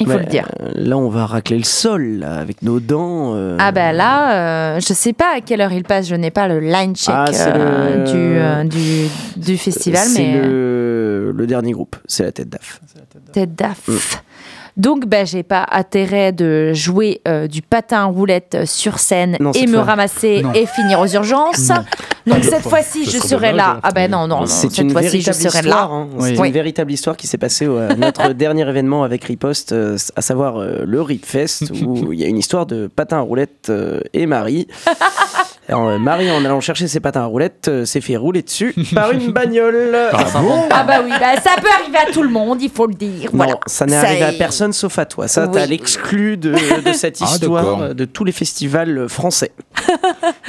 [0.00, 0.48] Il faut le dire.
[0.60, 3.34] euh, Là, on va racler le sol là, avec nos dents.
[3.36, 3.56] euh.
[3.60, 6.48] Ah ben là, euh, je sais pas à quelle heure il passe, je n'ai pas
[6.48, 8.76] le line check Ah, euh, le- du,
[9.36, 11.30] du, du festival, C'est mais le...
[11.32, 12.80] le dernier groupe, c'est la tête d'AF.
[13.32, 14.24] tête d'AF.
[14.76, 19.52] Donc ben j'ai pas intérêt de jouer euh, du patin à roulette sur scène Non,
[19.52, 19.84] et me fois.
[19.84, 20.52] ramasser Non.
[20.52, 21.68] et finir aux urgences.
[22.26, 23.78] Donc cette fois-ci, je serai là.
[23.84, 24.46] Ah ben non, non, non.
[24.46, 25.88] C'est Cette une fois-ci, je serai histoire.
[25.90, 25.94] là.
[25.94, 26.08] hein.
[26.20, 26.48] C'est Oui.
[26.48, 30.22] une véritable histoire qui s'est passée euh, à notre dernier événement avec Riposte, euh, à
[30.22, 33.68] savoir euh, le Rip Fest, où il y a une histoire de patin à roulettes
[33.70, 34.66] euh, et Marie.
[35.68, 38.74] Alors, euh, Marie, en allant chercher ses patins à roulettes, euh, s'est fait rouler dessus
[38.94, 39.96] par une bagnole.
[40.12, 43.30] Ah bah oui, bah, ça peut arriver à tout le monde, il faut le dire.
[43.32, 43.54] Non, Voilà.
[43.66, 45.26] ça n'est arrivé à personne sauf à toi.
[45.26, 45.50] Ça, Oui.
[45.52, 49.52] t'as l'exclu de, de cette Ah, histoire euh, de tous les festivals français.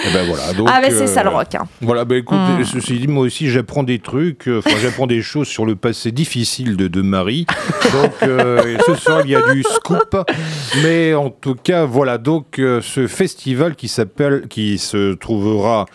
[0.07, 1.55] Eh ben voilà, donc, Ah ben c'est euh, ça le rock.
[1.55, 1.63] hein.
[1.81, 2.63] Voilà, ben écoute, Mm.
[2.63, 6.11] ceci dit, moi aussi j'apprends des trucs, euh, enfin j'apprends des choses sur le passé
[6.11, 7.45] difficile de, de Marie.
[7.91, 10.15] Donc euh, et ce soir il y a du scoop.
[10.83, 15.85] Mais en tout cas, voilà, donc euh, ce festival qui s'appelle, qui se trouvera.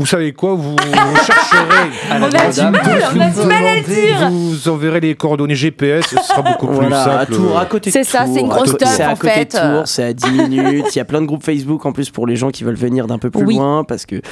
[0.00, 1.90] Vous savez quoi Vous, vous chercherez.
[2.10, 4.30] On a du mal, on a du mal à le dire.
[4.30, 7.34] Vous enverrez les coordonnées GPS, ce sera beaucoup plus Voilà, à simple.
[7.34, 9.44] Tours, à côté de C'est ça, c'est une à grosse C'est à en côté fait.
[9.54, 10.86] de Tours, c'est à 10 minutes.
[10.94, 13.06] Il y a plein de groupes Facebook en plus pour les gens qui veulent venir
[13.06, 13.56] d'un peu plus Oui.
[13.56, 14.22] loin parce que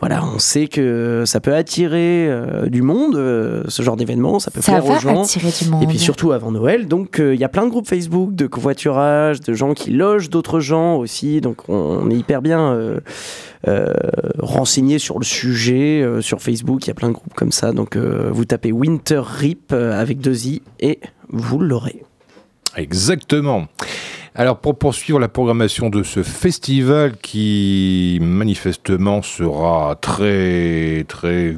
[0.00, 4.50] voilà, on sait que ça peut attirer euh, du monde, euh, ce genre d'événement, ça
[4.50, 5.22] peut Ça plaire va aux gens.
[5.22, 5.82] attirer du monde.
[5.82, 8.46] Et puis surtout avant Noël, donc euh, il y a plein de groupes Facebook de
[8.46, 12.74] covoiturage, de gens qui logent d'autres gens aussi, donc on, on est hyper bien
[13.68, 13.92] euh,
[14.38, 16.86] renseigné sur le sujet euh, sur Facebook.
[16.86, 20.20] Il y a plein de groupes comme ça, donc euh, vous tapez Winter Rip avec
[20.20, 20.98] deux i et
[21.28, 22.02] vous l'aurez.
[22.76, 23.66] Exactement.
[24.34, 31.56] Alors pour poursuivre la programmation de ce festival qui manifestement sera très très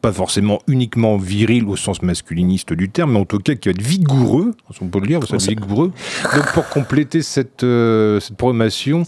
[0.00, 3.72] pas forcément uniquement viril au sens masculiniste du terme, mais en tout cas qui va
[3.72, 5.92] être vigoureux, on peut le dire, vigoureux.
[6.34, 9.04] Donc pour compléter cette, euh, cette programmation,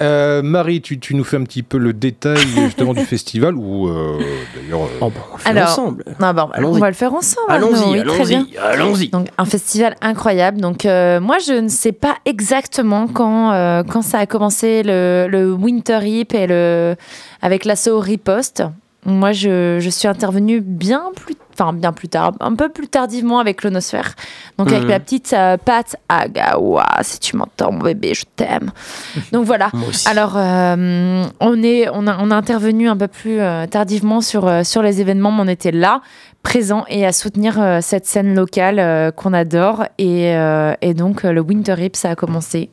[0.00, 3.88] euh, Marie, tu, tu nous fais un petit peu le détail justement du festival ou
[3.88, 4.18] euh,
[4.54, 4.82] d'ailleurs.
[4.82, 6.04] euh, Oh, bon, on fait Alors, ensemble.
[6.20, 7.46] Non, bah, on va- le faire ensemble.
[7.48, 9.08] Allons-y, oui, allons-y, allons-y.
[9.08, 10.60] Donc un festival incroyable.
[10.60, 15.26] Donc euh, moi je ne sais pas exactement quand euh, quand ça a commencé le,
[15.30, 16.96] le Winter Hip et le
[17.42, 18.64] avec l'assaut Riposte.
[19.06, 23.38] Moi je, je suis intervenue bien plus enfin bien plus tard, un peu plus tardivement
[23.38, 24.14] avec l'onosphère.
[24.58, 24.88] Donc avec Mhm.
[24.90, 28.70] la petite euh, Pat Agawa, si tu m'entends mon bébé, je t'aime.
[29.32, 29.70] Donc voilà.
[30.06, 34.46] Alors, euh, on, est, on, a, on a intervenu un peu plus euh, tardivement sur,
[34.46, 36.00] euh, sur les événements, mais on était là,
[36.42, 39.84] présents et à soutenir cette scène locale qu'on adore.
[39.98, 40.32] Et,
[40.80, 42.70] et donc, le Winter Hip, ça a commencé.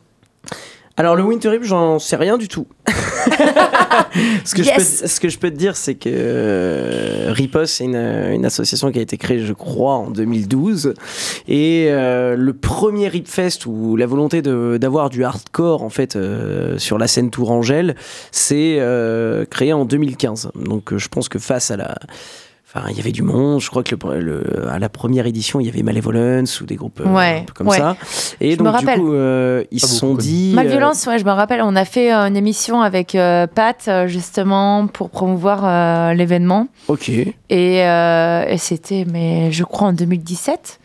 [1.00, 2.66] Alors le Winter Hip, j'en sais rien du tout.
[4.46, 4.68] ce, que Yes.
[4.68, 4.74] je
[5.04, 8.92] peux, ce que je peux te dire, c'est que euh, Riposte, c'est une, une association
[8.92, 10.96] qui a été créée, je crois, en 2012.
[11.48, 16.16] Et euh, le premier Rip Fest, où la volonté de- d'avoir du hardcore, en fait,
[16.16, 17.96] euh, sur la scène Tourangelle,
[18.32, 20.52] c'est euh, créé en 2015.
[20.56, 21.96] Donc euh, je pense que face à la
[22.78, 23.60] Enfin, il y avait du monde.
[23.62, 26.76] Je crois que le, le- à la première édition, il y avait Malevolence ou des
[26.76, 27.78] groupes euh, Ouais, un peu comme ouais.
[27.78, 27.96] ça.
[28.40, 29.00] Et Je me donc, du rappelle.
[29.00, 30.56] coup, euh, ils se sont dit.
[30.58, 33.90] Euh, violence, ouais, je me rappelle, on a fait euh, une émission avec euh, Pat
[34.06, 36.68] justement pour promouvoir euh, l'événement.
[36.88, 37.10] Ok.
[37.10, 37.34] Et,
[37.86, 40.80] euh, et c'était, mais je crois en 2017.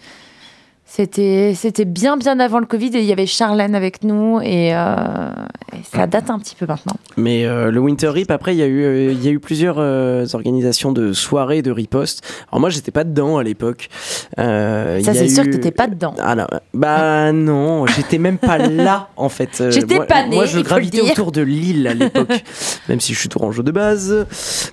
[0.95, 4.75] C'était, c'était bien, bien avant le Covid et il y avait Charlène avec nous et,
[4.75, 5.31] euh,
[5.73, 6.97] et ça date un petit peu maintenant.
[7.17, 9.77] Mais euh, le Winter Rip, après, il y, a eu, euh, y a eu plusieurs
[9.79, 12.23] euh, organisations de soirées de riposte.
[12.51, 13.89] Alors moi, j'étais pas dedans à l'époque.
[14.37, 16.15] Ça, c'est sûr que t'étais pas dedans.
[16.19, 19.71] Ah non, bah non, j'étais même pas là en fait.
[19.71, 22.45] J'étais pas née, Moi, je gravitais autour de l'île à l'époque,
[22.91, 24.27] même si je suis tourangeau de base.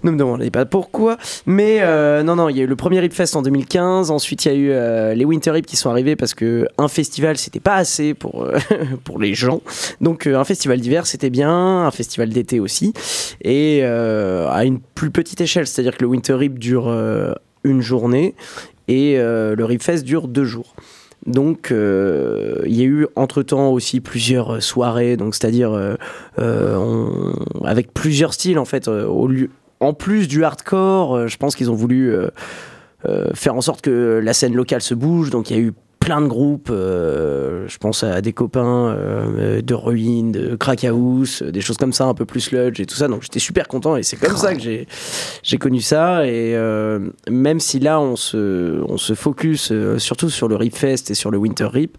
[0.03, 1.17] Ne me demandez pas pourquoi.
[1.45, 1.79] Mais
[2.23, 4.11] non, non, il y a eu le premier Rip Fest en 2015.
[4.11, 7.37] Ensuite, il y a eu les Winter Rip qui sont arrivés parce que un festival,
[7.37, 8.57] c'était pas assez pour, euh,
[9.03, 9.61] pour les gens.
[10.01, 11.51] Donc, euh, un festival d'hiver, c'était bien.
[11.85, 12.93] Un festival d'été aussi.
[13.41, 16.93] Et euh, à une plus petite échelle, c'est-à-dire que le Winter Rip dure
[17.63, 18.35] une journée
[18.87, 20.75] et le Rip Fest dure deux jours.
[21.25, 25.97] Donc, il y a eu entre-temps aussi plusieurs soirées, donc c'est-à-dire
[27.63, 28.87] avec plusieurs styles en fait.
[28.87, 29.49] au lieu,
[29.79, 32.13] en plus du hardcore, je pense qu'ils ont voulu
[33.33, 35.29] faire en sorte que la scène locale se bouge.
[35.29, 35.73] Donc, il y a eu
[36.09, 36.71] plein de groupes.
[36.71, 41.77] euh, je pense à des copains euh, de Ruin, de Crack House, euh, des choses
[41.77, 43.07] comme ça, un peu plus sludge et tout ça.
[43.07, 44.59] Donc, j'étais super content et c'est comme ça que
[45.43, 46.57] j'ai connu ça et
[47.29, 51.29] même si là on se, on se focus surtout sur le Rip Fest et sur
[51.29, 51.95] le Winter Rip,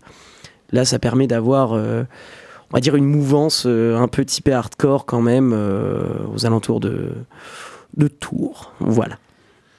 [0.73, 2.07] là ça permet d'avoir on
[2.73, 5.53] va dire une mouvance un peu typée hardcore quand même
[6.35, 7.13] aux alentours de,
[7.97, 8.73] de Tours.
[8.81, 9.19] Voilà.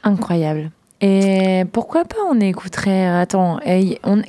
[0.04, 0.72] Incroyable.
[1.04, 3.08] Et pourquoi pas on écouterait.
[3.08, 3.58] Attends,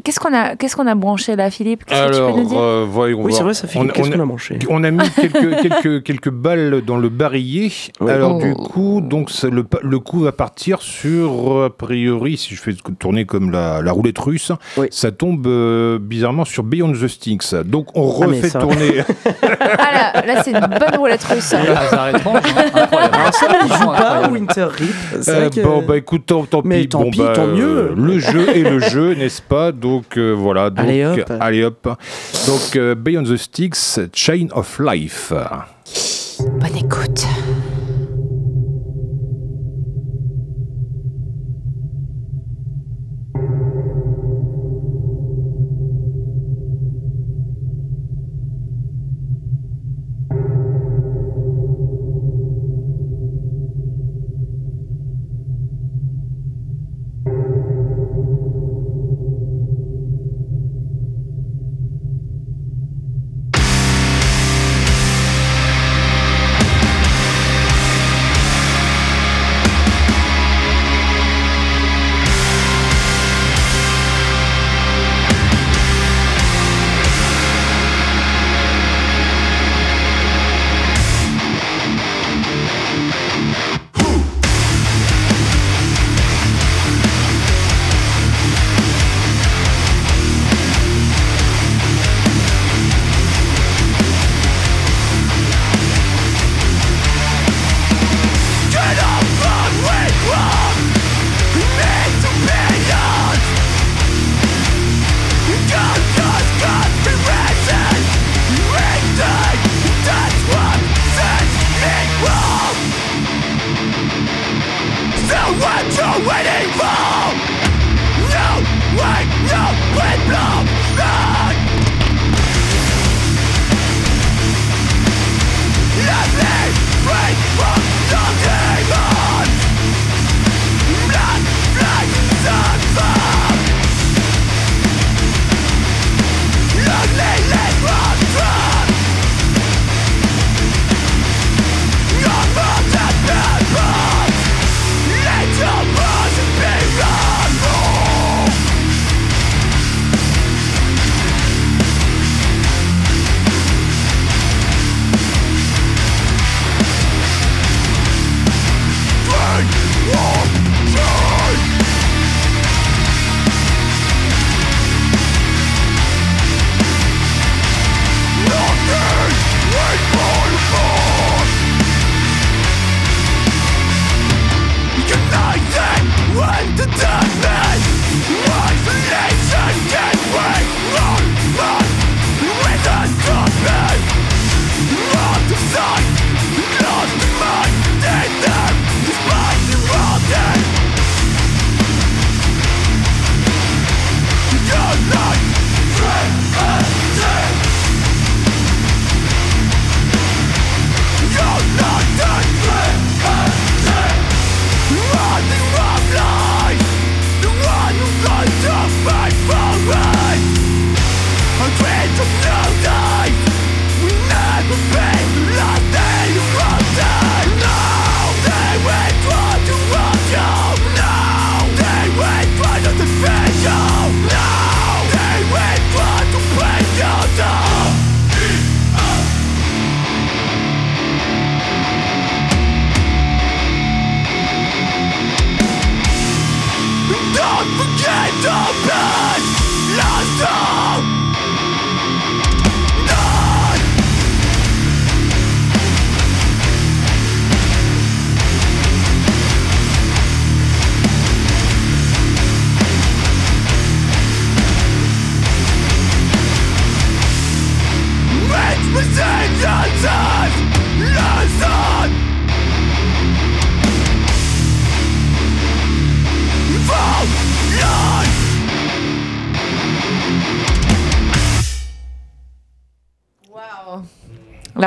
[0.05, 1.85] qu'est-ce qu'on a, qu'est-ce qu'on a branché là, Philippe?
[1.85, 2.59] Qu'est-ce que tu peux nous dire?
[2.59, 4.59] euh, voyons Oui, c'est vrai, ça fait qu'est-ce qu'on a branché?
[4.71, 7.71] On a mis quelques, quelques, quelques balles dans le barillet.
[8.09, 8.41] Alors Oh.
[8.43, 12.63] du coup, donc ça- le, le coup va partir sur, euh, a priori, si je
[12.63, 14.87] fais tourner comme la, la roulette russe, Oui.
[14.91, 17.55] ça tombe euh, bizarrement sur Beyond the Stinks.
[17.67, 19.03] Donc on Ah, refait ça- tourner.
[19.79, 21.53] Ah là, là c'est une bonne roulette russe.
[21.53, 22.65] Hasard étrange, hein.
[22.75, 23.15] incroyable.
[23.15, 24.33] Alors ça, il joue Vraiment pas incroyable.
[26.63, 26.89] Tant, Mais pis.
[26.89, 27.79] tant Bon, pis, bah, tant mieux.
[27.79, 30.71] euh, le jeu est le jeu, n'est-ce pas Donc euh, voilà.
[30.71, 31.33] Donc, Allez, hop.
[31.41, 31.89] Allez hop.
[32.47, 35.33] Donc euh, Beyond the Sticks, Chain of Life.
[36.41, 37.27] Bonne écoute.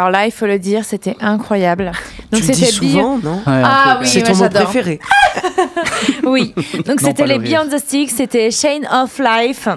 [0.05, 1.91] Alors là, il faut le dire, c'était incroyable.
[2.31, 4.99] Donc tu le dis c'était souvent, non Ouais, Ah oui, C'est ton mot préféré.
[6.23, 6.53] Oui,
[6.85, 7.43] donc c'était les le.
[7.43, 9.67] Beyond the Sticks, c'était Chain of Life.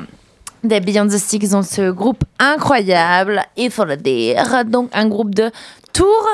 [0.63, 4.65] Des Beyond the Sticks, donc ce groupe incroyable, il faut le dire.
[4.67, 5.51] Donc un groupe de
[5.95, 6.29] Tours,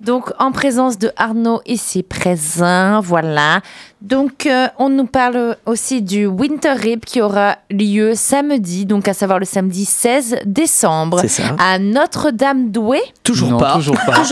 [0.00, 3.60] donc en présence de Arnaud ici présent, voilà.
[4.02, 9.14] Donc euh, on nous parle aussi du Winter Rip qui aura lieu samedi, donc à
[9.14, 11.56] savoir le samedi 16 décembre C'est ça.
[11.58, 13.00] à Notre-Dame-d'Ouai.
[13.22, 13.72] Toujours Non, pas.
[13.74, 14.14] Toujours pas.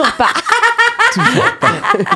[1.15, 1.69] Toujours pas.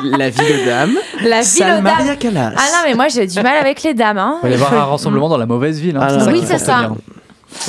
[0.03, 0.97] La ville dame.
[1.23, 2.17] La ville Salle aux Maria dames.
[2.17, 2.51] Callas.
[2.57, 4.17] Ah non, mais moi j'ai du mal avec les dames.
[4.17, 4.37] Hein.
[4.43, 5.97] Il va y avoir un rassemblement dans la mauvaise ville.
[5.97, 6.89] hein, Ah, oui, c'est ça.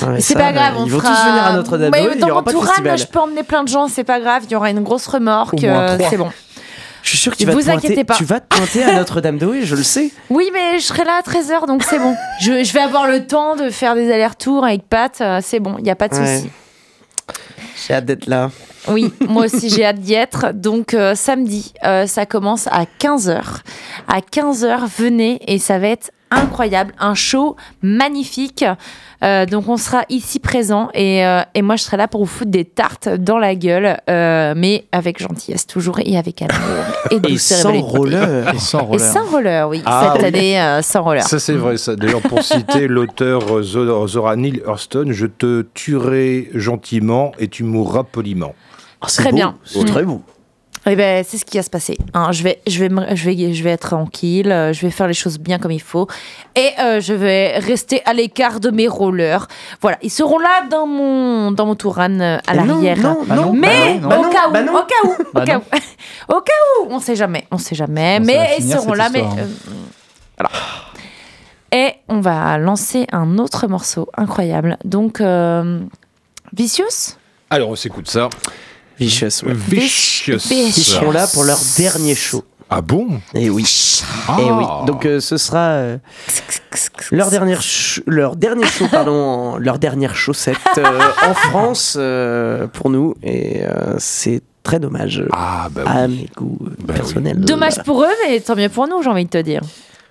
[0.07, 1.91] Ouais, C'est pas grave, on Ils vont fera- tous venir à Notre-Dame.
[1.93, 2.99] Mais dans mon festival.
[2.99, 4.43] je peux emmener plein de gens, c'est pas grave.
[4.47, 6.31] Il y aura une grosse remorque, euh, c'est bon.
[7.03, 8.15] Je suis sûr que tu vas, Vous te pointer, pas.
[8.15, 10.11] tu vas te pointer à Notre-Dame d'Eau, je le sais.
[10.31, 12.15] Oui, mais je serai là à 13h, donc c'est bon.
[12.41, 15.77] Je, je vais avoir le temps de faire des allers-retours avec Pat, euh, c'est bon,
[15.79, 16.37] il n'y a pas de Ouais.
[16.39, 16.51] souci.
[17.87, 18.51] J'ai hâte d'être là.
[18.89, 20.53] Oui, moi aussi j'ai hâte d'y être.
[20.53, 23.41] Donc euh, samedi, euh, ça commence à 15h.
[24.09, 26.93] À 15h, venez et ça va être incroyable.
[26.99, 28.65] Un show magnifique.
[29.25, 32.27] Euh, donc on sera ici présent et, euh, et moi je serai là pour vous
[32.31, 36.55] foutre des tartes dans la gueule, euh, mais avec gentillesse toujours et avec amour
[37.11, 38.55] et Et sans et roller.
[38.55, 39.01] Et sans Et roller.
[39.01, 39.83] sans roller, oui.
[39.87, 40.29] Ah, Cette oui.
[40.29, 41.25] année, euh, sans roller.
[41.25, 41.97] Ça, c'est vrai, ça.
[41.97, 48.05] D'ailleurs, pour citer l'auteur Zo- Zora Neale Hurston, je te tuerai gentiment et tu mourras
[48.05, 48.55] poliment.
[49.03, 49.57] Oh, c'est Très beau, bien.
[49.65, 50.23] C'est très beau.
[50.87, 51.99] Eh ben, c'est ce qui va se passer.
[52.15, 52.33] hein.
[52.33, 55.07] je, vais, je, vais me- je, vais, je vais être tranquille, euh, je vais faire
[55.09, 56.07] les choses bien comme il faut.
[56.57, 59.49] Et euh, je vais rester à l'écart de mes rollers.
[59.83, 62.99] Voilà, ils seront là dans mon, dans mon Tourane euh, à non, l'arrière.
[62.99, 64.73] non, non, non, Mais bah au, cas où, bah non.
[64.79, 65.63] au cas où, au cas où,
[66.37, 68.21] au cas où, on sait jamais, on sait jamais.
[68.21, 69.39] Mais ils seront là, mais histoire.
[69.39, 69.47] euh,
[70.39, 70.51] voilà.
[71.71, 74.79] Et on va lancer un autre morceau incroyable.
[74.85, 75.81] Donc, euh,
[76.55, 77.17] Vicious?
[77.51, 78.31] Alors, on s'écoute ça.
[78.99, 79.53] Vicious, ouais.
[79.55, 80.39] Vicious.
[80.51, 82.45] Ils seront là pour leur dernier show.
[82.71, 83.09] Ah bon?
[83.35, 83.65] Et oui.
[84.29, 84.37] Ah.
[84.41, 84.65] Et oui.
[84.87, 85.97] Donc euh, ce sera euh,
[87.11, 87.63] leur dernière
[88.07, 93.63] leur dernier show pardon, en- leur dernière chaussette euh, en France euh, pour nous et
[93.65, 95.91] euh, c'est très dommage Ah, bah oui.
[95.97, 96.95] à mes goûts Bah oui.
[96.97, 97.41] personnels.
[97.41, 99.63] Dommage pour eux, mais tant mieux pour nous, j'ai envie de te dire.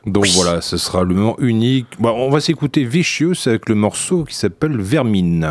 [0.07, 1.85] Donc voilà, ce sera le moment unique.
[1.99, 5.47] Bon, on va s'écouter Vicious avec le morceau qui s'appelle Vermine.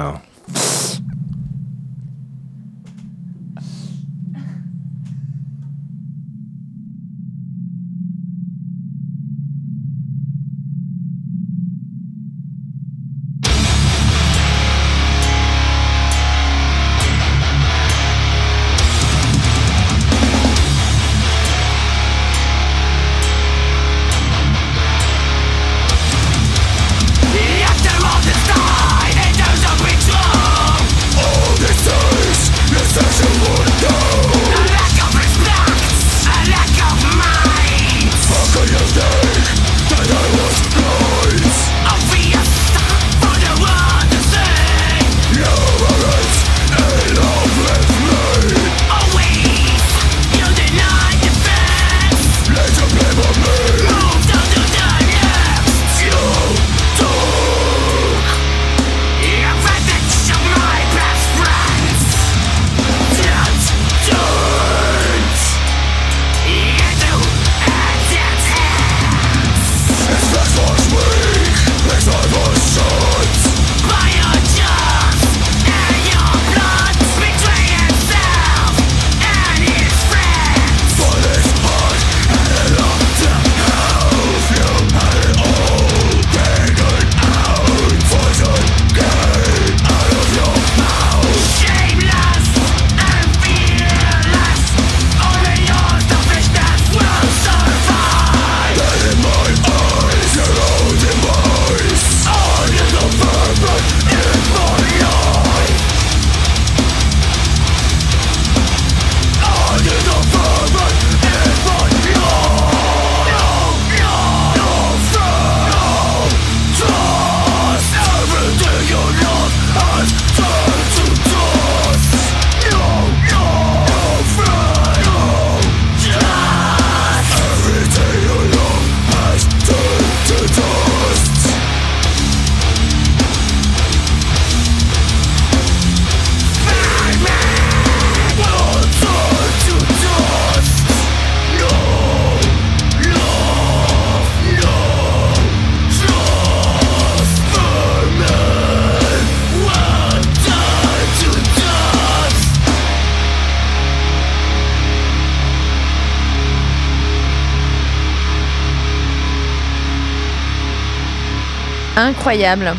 [162.27, 162.73] Incroyable.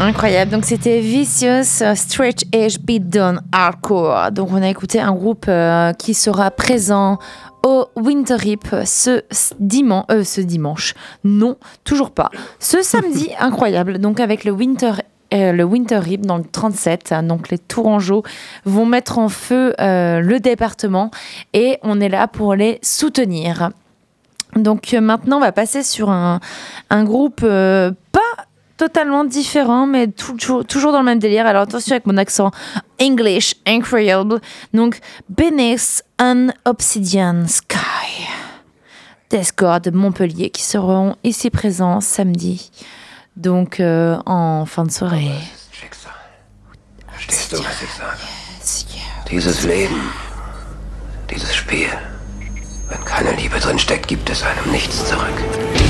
[0.00, 0.50] Incroyable.
[0.52, 4.32] Donc c'était Vicious euh, Stretch Edge Beatdown Hardcore.
[4.32, 7.18] Donc on a écouté un groupe euh, qui sera présent
[7.62, 10.06] au Winter Rip ce s- dimanche.
[10.10, 10.94] euh, ce dimanche.
[11.24, 12.30] Non, toujours pas.
[12.58, 13.98] Ce samedi, incroyable.
[13.98, 14.92] Donc avec le Winter.
[15.34, 18.22] euh, le Winter Rip dans le 37, hein, donc les Tourangeaux
[18.64, 21.10] vont mettre en feu euh, le département
[21.52, 23.68] et on est là pour les soutenir.
[24.56, 26.40] Donc euh, maintenant, on va passer sur un,
[26.88, 27.42] un groupe
[28.80, 31.46] totalement différent, mais toujours, toujours dans le même délire.
[31.46, 32.50] Alors attention avec mon accent
[32.98, 34.40] English, incroyable.
[34.72, 38.26] Donc, Beneath an Obsidian Sky.
[39.28, 42.70] Des scores de Montpellier qui seront ici présents samedi.
[43.36, 45.30] Donc, euh, en fin de soirée.
[47.28, 47.66] Ich sage?
[49.30, 50.00] Dieses Leben,
[51.28, 51.90] dieses Spiel,
[52.88, 55.89] wenn keine Liebe drin steckt, gibt es einem nichts zurück.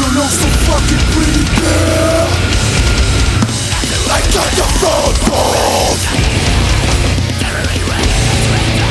[0.00, 2.32] You look so fucking pretty, girl.
[4.08, 6.00] I got your throat off.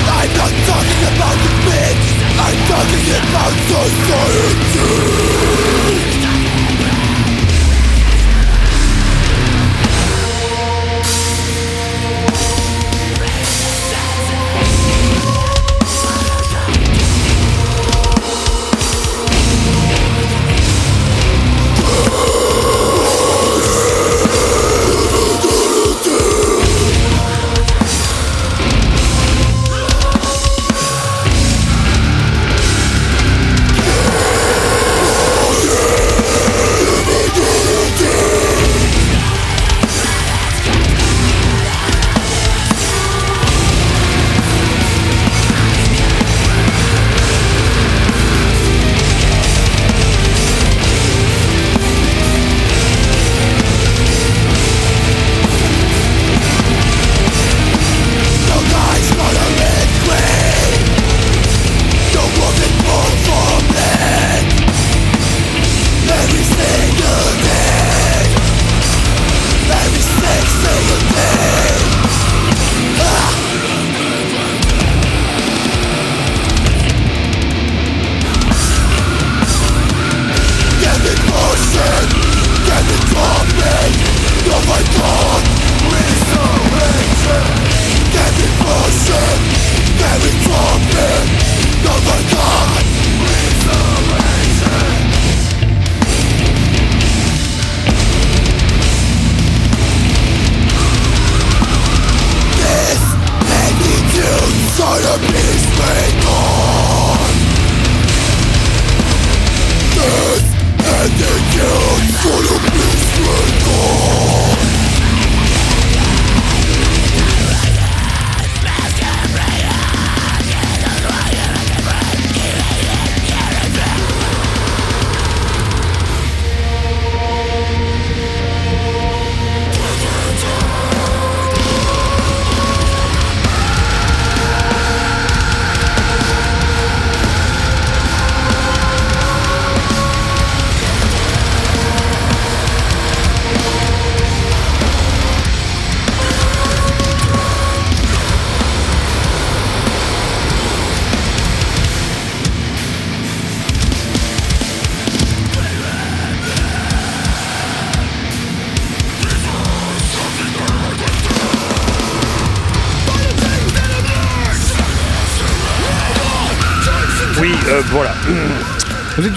[0.05, 2.05] I'm not talking about the bitch.
[2.37, 4.69] I'm talking about society.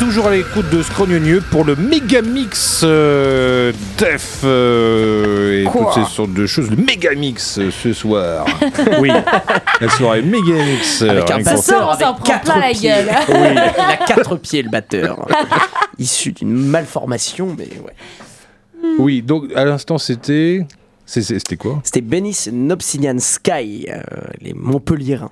[0.05, 6.11] Toujours à l'écoute de Scrogneux pour le Megamix euh, Def euh, et Quoi toutes ces
[6.13, 6.69] sortes de choses.
[6.71, 8.45] Le Megamix euh, ce soir.
[9.01, 9.11] oui,
[9.81, 11.03] la soirée Megamix.
[11.03, 12.89] euh, Avec un Ça pour sort, on avec prend quatre plein la pieds.
[12.89, 13.07] gueule.
[13.29, 15.25] Oui, il a quatre pieds le batteur.
[16.01, 18.95] Issu d'une malformation, mais ouais.
[18.99, 20.67] Oui, donc à l'instant c'était.
[21.07, 21.81] c'est- c'est- C'était quoi?
[21.85, 24.01] C'était Benis Obsidian Sky, euh,
[24.41, 25.31] les Montpellierins.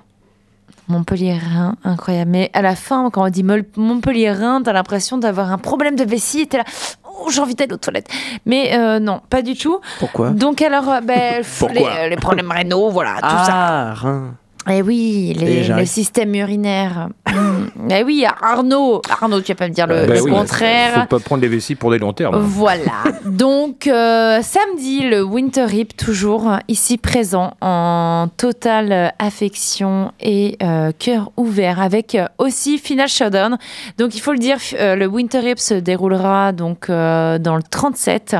[0.91, 2.31] Montpellierin, incroyable.
[2.31, 6.47] Mais à la fin, quand on dit Montpellierin, t'as l'impression d'avoir un problème de vessie
[6.47, 6.63] t'es là.
[7.03, 8.09] Oh, j'ai envie d'aller aux toilettes.
[8.45, 9.79] Mais euh, non, pas du tout.
[9.99, 10.31] Pourquoi?
[10.31, 11.43] Donc alors, euh, ben,
[12.09, 13.47] les, problèmes rénaux, voilà, tout ça.
[13.49, 14.35] Ah, Rhin.
[14.69, 17.09] Eh oui, les, le système urinaire.
[17.31, 17.91] Mm.
[17.91, 19.01] Eh oui, Arnaud.
[19.09, 21.01] Arnaud, tu vas pas me dire le, Bah le oui, contraire.
[21.01, 22.37] Faut pas prendre les vessies pour des longs termes.
[22.39, 23.03] Voilà.
[23.25, 31.31] Donc, euh, samedi, le Winter Rip, toujours ici présent en totale affection et euh, cœur
[31.37, 33.57] ouvert, avec euh, aussi Final Showdown.
[33.97, 38.35] Donc, il faut le dire, le Winter Rip se déroulera donc euh, dans le 37.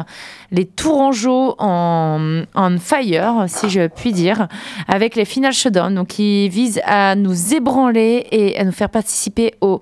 [0.52, 4.48] Les Tourangeaux en, en fire, si je puis dire,
[4.88, 9.54] avec les Final Showdown, donc qui visent à nous ébranler et à nous faire participer
[9.62, 9.80] aux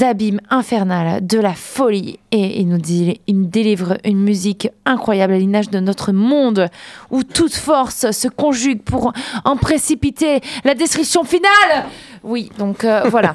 [0.00, 2.18] abîmes infernales de la folie.
[2.32, 2.78] Et il nous,
[3.26, 6.68] il délivre une musique incroyable à l'image de notre monde,
[7.10, 9.12] où toute force se conjugue pour
[9.44, 11.86] en précipiter la destruction finale.
[12.22, 13.32] Oui, donc euh, voilà.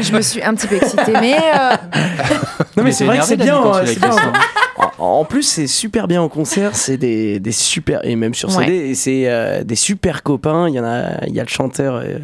[0.00, 1.70] je me suis un petit peu excitée, mais euh,
[2.76, 3.62] Non mais Mais c'est t'es vrai que énervé, c'est Dani, bien.
[3.62, 4.08] quand ouais, tu l'as c'est bien.
[4.10, 4.32] écrit ça.
[4.98, 6.74] En, en plus, c'est super bien en concert.
[6.74, 8.72] C'est des, des super et même sur CD.
[8.74, 10.68] Et c'est euh, des super copains.
[10.68, 11.24] Il y en a.
[11.26, 12.18] Il y a le chanteur euh,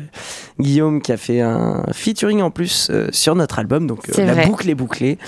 [0.59, 3.87] Guillaume qui a fait un featuring en plus euh, sur notre album.
[3.87, 4.47] Donc euh, C'est la vrai.
[4.47, 5.19] boucle est bouclée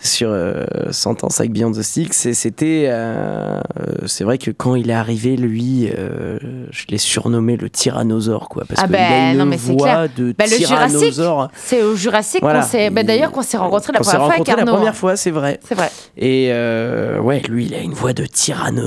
[0.00, 2.26] sur euh, Sentence avec Beyond the Sticks.
[2.26, 2.84] Et c'était.
[2.88, 6.38] euh, euh, c'est vrai que quand il est arrivé, lui, euh,
[6.70, 8.64] je l'ai surnommé le tyrannosaure, quoi.
[8.68, 10.08] Parce Ah qu'il a ben, une non, mais c'est voix clair.
[10.16, 11.48] de Bah, tyrannosaure.
[11.54, 12.60] c'est au Jurassic Voilà.
[12.60, 12.90] qu'on s'est.
[12.90, 14.92] bah, D'ailleurs, qu'on s'est rencontrés la On première fois avec rencontrés la première hein.
[14.94, 15.60] fois, c'est vrai.
[15.66, 15.90] C'est vrai.
[16.16, 16.48] Et
[17.20, 18.82] ouais, lui, il a une voix de, tyranno,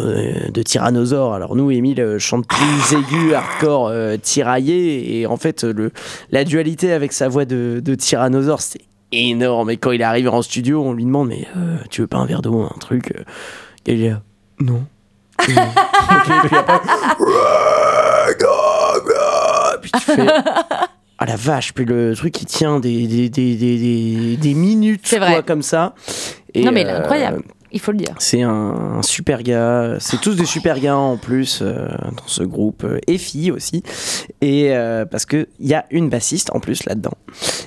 [0.50, 1.34] de tyrannosaure.
[1.34, 5.20] Alors nous, Émile chante plus aigu, hardcore, tiraillé.
[5.20, 5.92] Et en fait, le,
[6.32, 9.70] la dualité avec sa voix de, de tyrannosaure, c'était énorme.
[9.70, 12.18] Et quand il est arrivé en studio, on lui demande, mais euh, tu veux pas
[12.18, 13.24] un verre d'eau, un truc euh,
[13.88, 14.22] Et il est là,
[14.60, 14.86] non.
[15.40, 16.80] Ok, puis après,
[19.82, 20.28] puis tu fais...
[21.24, 25.62] Ah la vache, puis le truc il tient des, des, des, des, minutes quoi, comme
[25.62, 25.94] ça.
[26.56, 27.44] Et, non, mais il est euh, incroyable.
[27.73, 28.14] Il faut le dire.
[28.19, 29.95] c'est un, un super gars.
[29.99, 31.88] C'est tous des super gars en plus euh,
[32.18, 33.84] dans ce groupe euh, et filles aussi.
[34.41, 37.14] Et euh, parce que il y a une bassiste en plus là-dedans.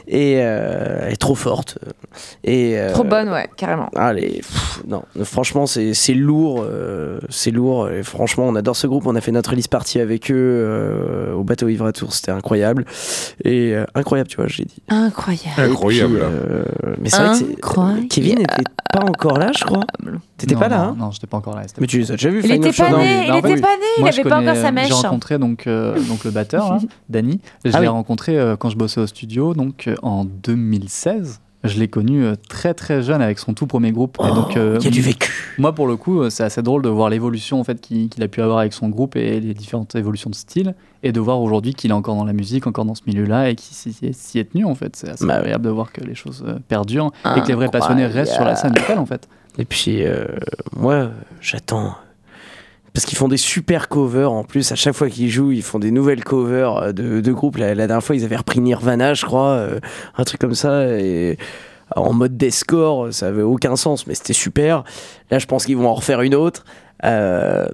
[0.07, 1.79] Et euh, elle est trop forte.
[2.45, 3.89] Et euh, Trop bonne, ouais, carrément.
[3.97, 7.89] Allez, pff, non, franchement, c'est lourd, euh, c'est lourd.
[7.91, 9.07] Et franchement, on adore ce groupe.
[9.07, 12.31] On a fait notre release party avec eux euh, au bateau Ivre à Tours, c'était
[12.33, 12.85] incroyable.
[13.45, 14.83] Et euh, incroyable, tu vois, j'ai dit.
[14.89, 15.55] Incroyable.
[15.59, 16.19] Incroyable.
[16.19, 18.09] Puis, euh, mais c'est vrai que Incroyable.
[18.09, 19.85] Kevin n'était pas encore là, je crois.
[20.37, 21.63] T'étais pas là, non, hein Non, j'étais pas encore là.
[21.81, 23.61] Mais tu les as déjà vus, Il était pas né, il était oui.
[23.61, 24.89] pas né, il avait pas encore sa mèche.
[24.89, 27.41] J'ai rencontré donc, euh, donc le batteur, là, Danny.
[27.65, 27.93] Je Ah l'ai oui.
[27.93, 31.41] rencontré euh, quand je bossais au studio, donc euh, en 2016.
[31.67, 34.19] Je l'ai connu très très jeune avec son tout premier groupe.
[34.23, 35.55] Et donc, euh, Oh, Il y a du vécu.
[35.57, 38.43] Moi, pour le coup, c'est assez drôle de voir l'évolution en fait qu'il a pu
[38.43, 41.91] avoir avec son groupe et les différentes évolutions de style, et de voir aujourd'hui qu'il
[41.91, 43.75] est encore dans la musique, encore dans ce milieu-là, et qu'il
[44.15, 44.95] s'y est tenu en fait.
[44.95, 48.05] C'est assez Bah agréable de voir que les choses perdurent et que les vrais passionnés
[48.05, 49.27] restent sur la scène locale en fait.
[49.59, 50.27] Et puis, euh,
[50.77, 51.11] moi,
[51.41, 51.97] j'attends.
[52.93, 54.71] Parce qu'ils font des super covers en plus.
[54.71, 57.57] À chaque fois qu'ils jouent, ils font des nouvelles covers euh, de, groupes.
[57.57, 59.81] La, dernière fois, ils avaient repris Nirvana, je crois, euh,
[60.17, 60.87] un truc comme ça.
[60.99, 61.37] Et
[61.95, 64.85] en mode deathcore, ça avait aucun sens, mais c'était super.
[65.31, 66.65] Là, je pense qu'ils vont en refaire une autre.
[67.05, 67.67] Euh,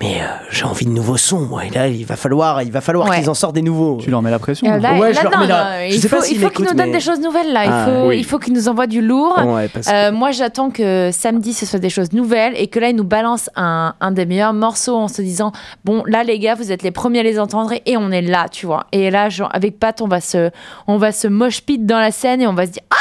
[0.00, 1.66] mais euh, j'ai envie de nouveaux sons, moi.
[1.66, 3.18] Et là, il va falloir, il va falloir Ouais.
[3.20, 3.98] qu'ils en sortent des nouveaux.
[4.00, 4.66] Tu leur mets la pression.
[4.78, 6.36] Là, Ouais, là, je leur non, mets la- non, je il sais faut, pas s'il
[6.36, 7.60] il faut qu'il écoute, nous donne mais- des choses nouvelles là.
[7.66, 8.18] Ah, il faut, oui.
[8.18, 9.38] il faut qu'il nous envoie du lourd.
[9.44, 12.78] Ouais, parce que- Euh, moi, j'attends que samedi, ce soit des choses nouvelles et que
[12.80, 15.52] là, il nous balance un, un des meilleurs morceaux en se disant
[15.84, 18.46] Bon, là, les gars, vous êtes les premiers à les entendre et on est là,
[18.50, 18.86] tu vois.
[18.92, 20.50] Et là, genre, avec Pat, on va se,
[20.86, 22.96] on va se mosh pit dans la scène et on va se dire Ah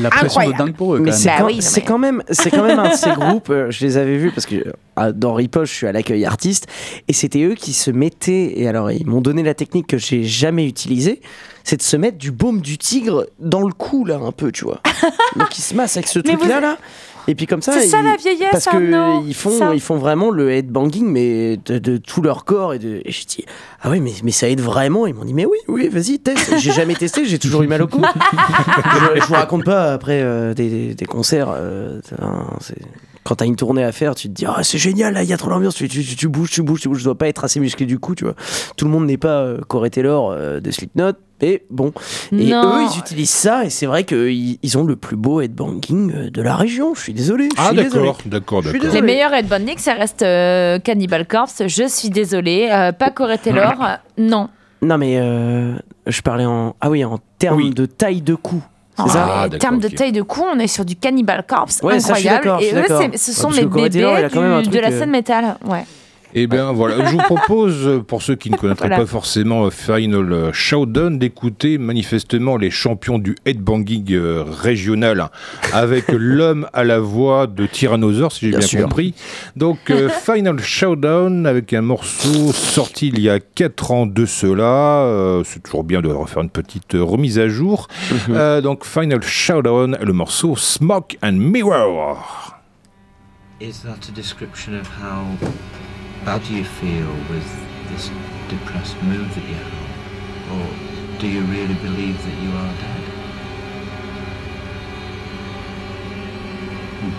[0.00, 1.18] La pression de dingue pour eux quand Mais même.
[1.18, 3.10] c'est Bah quand, oui, non, c'est mais- quand même, c'est quand même un de ces
[3.18, 3.50] groupes.
[3.50, 4.56] euh, je les avais vus parce que
[4.98, 6.66] euh, dans Ripoche, je suis à l'accueil artiste
[7.08, 8.60] et c'était eux qui se mettaient.
[8.60, 11.20] Et alors, ils m'ont donné la technique que j'ai jamais utilisée,
[11.64, 14.64] c'est de se mettre du baume du tigre dans le cou là, un peu, tu
[14.64, 14.80] vois.
[15.36, 16.78] Donc ils se massent avec ce Mais truc là vous- là.
[17.28, 19.74] Et puis comme ça, C'est ça, ils- la vieillesse, parce Arnaud, que ils font, ça.
[19.74, 22.74] ils font vraiment le headbanging, mais de, de tout leur corps.
[22.74, 23.44] Et, de, et j'ai dit,
[23.82, 25.06] ah oui, mais, mais ça aide vraiment.
[25.06, 26.58] Ils m'ont dit, mais oui, oui, vas-y, teste.
[26.58, 28.02] J'ai jamais testé, j'ai toujours eu mal au cou.
[29.14, 31.48] je, je vous raconte pas après euh, des, des- des concerts.
[31.54, 32.00] euh,
[32.60, 32.74] c'est-
[33.22, 35.32] quand t'as une tournée à faire, tu te dis, ah c'est génial, là, il y
[35.32, 35.74] a trop d'ambiance.
[35.74, 37.00] Tu, tu, tu- tu bouges, tu bouges, tu bouges.
[37.00, 38.34] Je dois pas être assez musclé du coup, tu vois.
[38.76, 41.12] Tout le monde n'est pas euh, Corey Taylor euh, de Slipknot.
[41.42, 41.92] Mais bon,
[42.32, 42.76] et Non.
[42.78, 46.30] eux, ils utilisent ça, et c'est vrai qu'ils ils ont le plus beau headbanging euh,
[46.30, 46.94] de la région.
[46.94, 47.48] Je suis désolé.
[47.56, 47.90] je Ah suis désolé.
[48.06, 48.72] d'accord, d'accord, d'accord.
[48.74, 49.02] Les désolé.
[49.02, 51.62] meilleurs headbanding, ça reste euh, Cannibal Corpse.
[51.66, 52.68] Je suis désolée.
[52.70, 53.74] Euh, pas Corey Taylor.
[54.18, 54.48] non.
[54.82, 55.74] Non, mais euh,
[56.06, 56.74] je parlais en.
[56.80, 57.70] Ah oui, en termes Oui.
[57.70, 58.62] de taille de cou.
[58.96, 61.80] C'est En ça Ah, termes de taille de cou, on est sur du Cannibal Corpse
[61.82, 62.44] Ouais, ça, je suis incroyable.
[62.44, 62.82] d'accord, je et suis eux,
[63.16, 65.56] ce Ouais, sont parce les bébés Taylor, du- de la euh, scène métal.
[65.64, 65.84] Ouais.
[66.34, 69.02] Eh bien voilà, je vous propose, euh, pour ceux qui ne connaîtraient Voilà.
[69.02, 75.28] pas forcément euh, Final Showdown, d'écouter manifestement les champions du headbanging euh, régional
[75.72, 78.82] avec l'homme à la voix de Tyrannosaure, si j'ai bien, Bien sûr.
[78.82, 79.14] compris.
[79.56, 85.02] Donc euh, Final Showdown avec un morceau sorti il y a 4 ans de cela.
[85.04, 87.88] euh, C'est toujours bien de refaire une petite remise à jour.
[88.28, 92.54] Euh, donc Final Showdown, le morceau Smoke and Mirror.
[93.60, 95.24] Is that a description of how
[96.24, 97.48] bad do you feel with
[97.88, 98.10] this
[98.48, 99.90] depressed mood that you have?
[100.52, 100.66] Or
[101.18, 103.04] do you really believe that you are dead?
[107.00, 107.14] Hmm.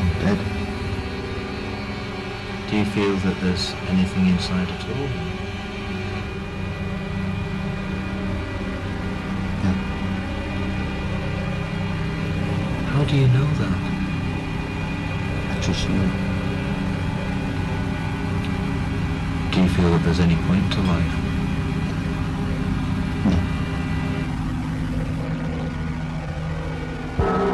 [0.00, 0.38] I'm dead.
[2.70, 5.08] Do you feel that there's anything inside at all?
[12.94, 13.93] How do you know that?
[15.66, 15.72] Do
[19.62, 21.14] you feel that there's any point to life?
[27.18, 27.53] No.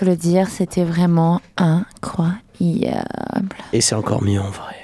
[0.00, 2.40] Faut le dire, c'était vraiment incroyable.
[3.74, 4.74] Et c'est encore mieux en vrai.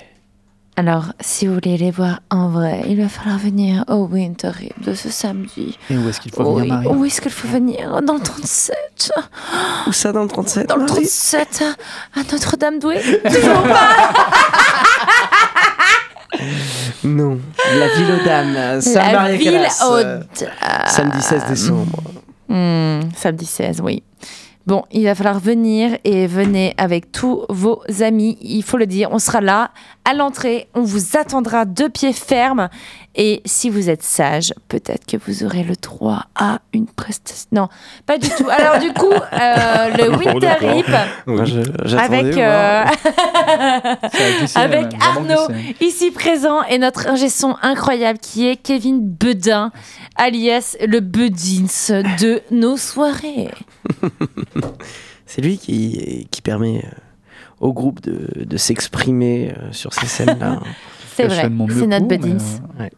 [0.77, 4.79] Alors, si vous voulez les voir en vrai, il va falloir venir au Winter Rip
[4.83, 5.79] de ce samedi.
[5.89, 8.03] Et où est-ce qu'il faut Oui, venir, Marie où est-ce qu'il faut venir?
[8.03, 9.11] Dans le 37.
[9.87, 11.65] Où ça dans le 37 Dans le Marie 37,
[12.15, 14.13] à Notre-Dame-Douai Toujours pas
[17.05, 17.41] Non.
[17.79, 18.53] La ville aux dames.
[18.53, 20.25] La ville Calas, aux dames.
[20.89, 22.03] Samedi 16 décembre.
[22.51, 24.03] Hmm, samedi 16, oui.
[24.67, 28.37] Bon, il va falloir venir et venez avec tous vos amis.
[28.41, 29.71] Il faut le dire, on sera là
[30.05, 30.67] à l'entrée.
[30.75, 32.69] On vous attendra de pied ferme.
[33.19, 37.49] Et si vous êtes sage, peut-être que vous aurez le droit à une prestation.
[37.51, 37.69] Non,
[38.05, 38.47] pas du tout.
[38.51, 40.55] Alors du coup, euh, le Bon, Winter.
[40.61, 40.87] Rip
[41.99, 42.87] avec, voir.
[42.87, 43.95] euh,
[44.39, 45.77] glissé, avec vraiment Arnaud glissé.
[45.81, 49.73] ici présent et notre ingé son incroyable qui est Kevin Bedin,
[50.17, 53.51] alias le Bedins de nos soirées.
[55.27, 56.89] C'est lui qui, qui permet euh,
[57.61, 60.61] au groupe de, de s'exprimer euh, sur ces scènes-là.
[61.17, 62.37] C'est vrai, c'est notre Bedins.
[62.79, 62.91] euh, ouais.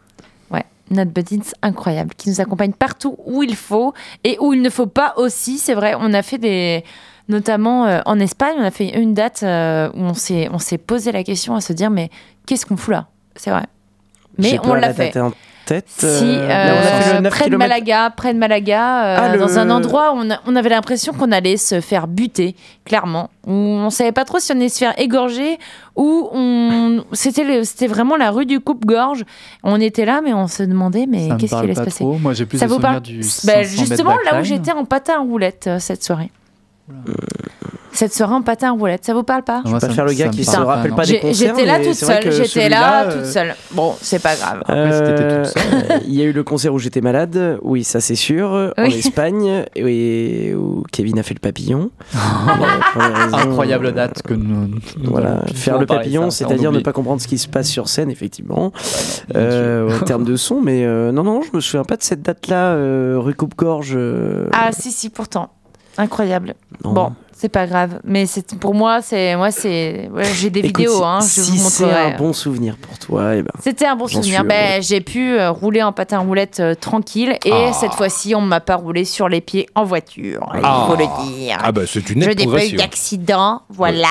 [0.91, 3.93] Notre Bedins incroyable qui nous accompagne partout où il faut
[4.23, 5.57] et où il ne faut pas aussi.
[5.57, 6.83] C'est vrai, on a fait des.
[7.27, 10.13] Notamment euh, en Espagne, on a fait une date euh, où on
[10.59, 12.09] s'est posé la question à se dire mais
[12.47, 13.07] qu'est-ce qu'on fout là?
[13.35, 13.65] C'est vrai.
[14.37, 15.17] Mais on l'a la fait.
[15.19, 15.31] en
[15.65, 15.85] tête.
[15.87, 17.69] Si, euh, euh, mais on a fait le 9 près de kilomètres.
[17.69, 20.69] Malaga, près de Malaga, euh, Ah, le- dans un endroit où on, a- on avait
[20.69, 23.29] l'impression qu'on allait se faire buter, clairement.
[23.45, 25.59] Où on savait pas trop si on allait se faire égorger
[25.95, 27.03] ou on...
[27.13, 29.25] c'était c'était vraiment la rue du coupe-gorge.
[29.63, 32.03] On était là, mais on se demandait mais qu'est-ce qui allait se pas passer?
[32.03, 32.17] trop.
[32.17, 34.43] Moi, j'ai plus Ça de vous souvenirs parle du Bah, 500 mètres Justement, là où
[34.43, 36.31] j'étais en patin roulette euh, cette soirée.
[37.91, 40.25] Cette soirée en patin roulette, ça vous parle pas Moi, pas ça faire le gars
[40.25, 42.31] ça me qui se rappelle pas des concerts, J'étais là toute c'est vrai seule, que
[42.31, 43.55] j'étais là celui-là, toute euh, seule.
[43.71, 44.61] Bon, c'est pas grave.
[44.69, 46.01] Euh, toute seule.
[46.07, 48.71] Il y a eu le concert où j'étais malade, oui, ça c'est sûr, en.
[48.85, 51.89] Espagne, et où Kevin a fait le papillon.
[52.15, 54.67] Euh, raisons- Incroyable date que nous.
[54.67, 58.11] nous Voilà, faire le papillon, c'est-à-dire ne pas comprendre ce qui se passe sur scène,
[58.11, 58.71] effectivement,
[59.35, 62.21] euh, en termes de son, mais euh, non, non, je me souviens pas de cette
[62.21, 63.93] date-là, euh, rue Coupe-Gorge.
[63.95, 65.49] euh, Ah si si pourtant.
[65.99, 66.55] Incroyable.
[66.83, 66.93] non.
[66.93, 70.77] Bon, c'est pas grave, mais c'est pour moi c'est moi c'est ouais, j'ai des Écoute,
[70.77, 74.07] vidéos si- hein, si c'est un bon souvenir pour toi, eh ben, C'était un bon
[74.07, 74.39] souvenir.
[74.39, 77.73] suis Ben, j'ai pu euh, rouler en patin roulette euh, tranquille et Ah.
[77.73, 80.49] cette fois-ci on m'a pas roulé sur les pieds en voiture.
[80.55, 80.85] Il Ah.
[80.87, 81.57] faut le dire.
[81.63, 84.07] Ah bah c'est une Je n'ai pas eu d'accident, voilà.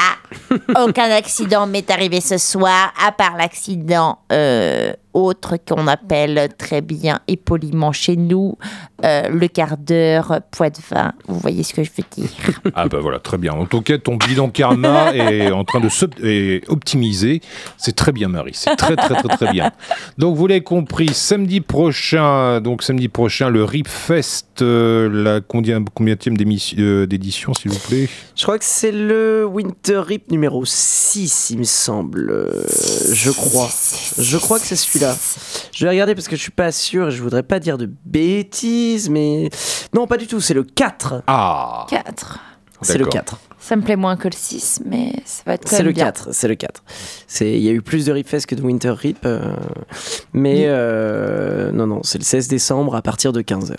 [0.82, 7.20] Aucun accident m'est arrivé ce soir, à part l'accident euh, autre qu'on appelle très bien
[7.28, 8.56] et poliment chez nous
[9.04, 11.12] euh, le quart d'heure poids de vin.
[11.26, 12.30] Vous voyez ce que je veux dire
[12.74, 13.52] Ah bah voilà, très bien.
[13.52, 17.40] En tout cas, ton bilan karma est en train de s'optimiser.
[17.76, 18.52] C'est très bien, Marie.
[18.54, 19.70] C'est très, très, très, très bien.
[20.18, 25.82] Donc, vous l'avez compris, samedi prochain, donc samedi prochain, le Rip Fest, euh, la combien,
[25.84, 26.36] combienième
[26.78, 31.58] euh, d'édition, s'il vous plaît Je crois que c'est le Winter Rip numéro 6, il
[31.58, 32.30] me semble.
[32.30, 32.64] euh,
[33.12, 33.68] je crois.
[34.18, 35.07] Je crois que c'est celui-là.
[35.72, 37.90] Je vais regarder parce que je suis pas sûr et je voudrais pas dire de
[38.04, 39.50] bêtises, mais.
[39.94, 41.22] Non, pas du tout, c'est le 4.
[41.26, 42.38] Ah 4.
[42.82, 43.12] C'est le D'accord.
[43.12, 43.38] 4.
[43.60, 45.92] Ça me plaît moins que le 6, mais ça va être quand C'est même le
[45.92, 46.04] bien.
[46.04, 46.28] 4.
[46.32, 46.82] C'est le 4.
[47.26, 49.18] C'est- Il y a eu plus de Rip Fest que de Winter Rip.
[49.26, 49.52] euh,
[50.32, 53.74] mais euh, non, non, c'est le 16 décembre à partir de 15h.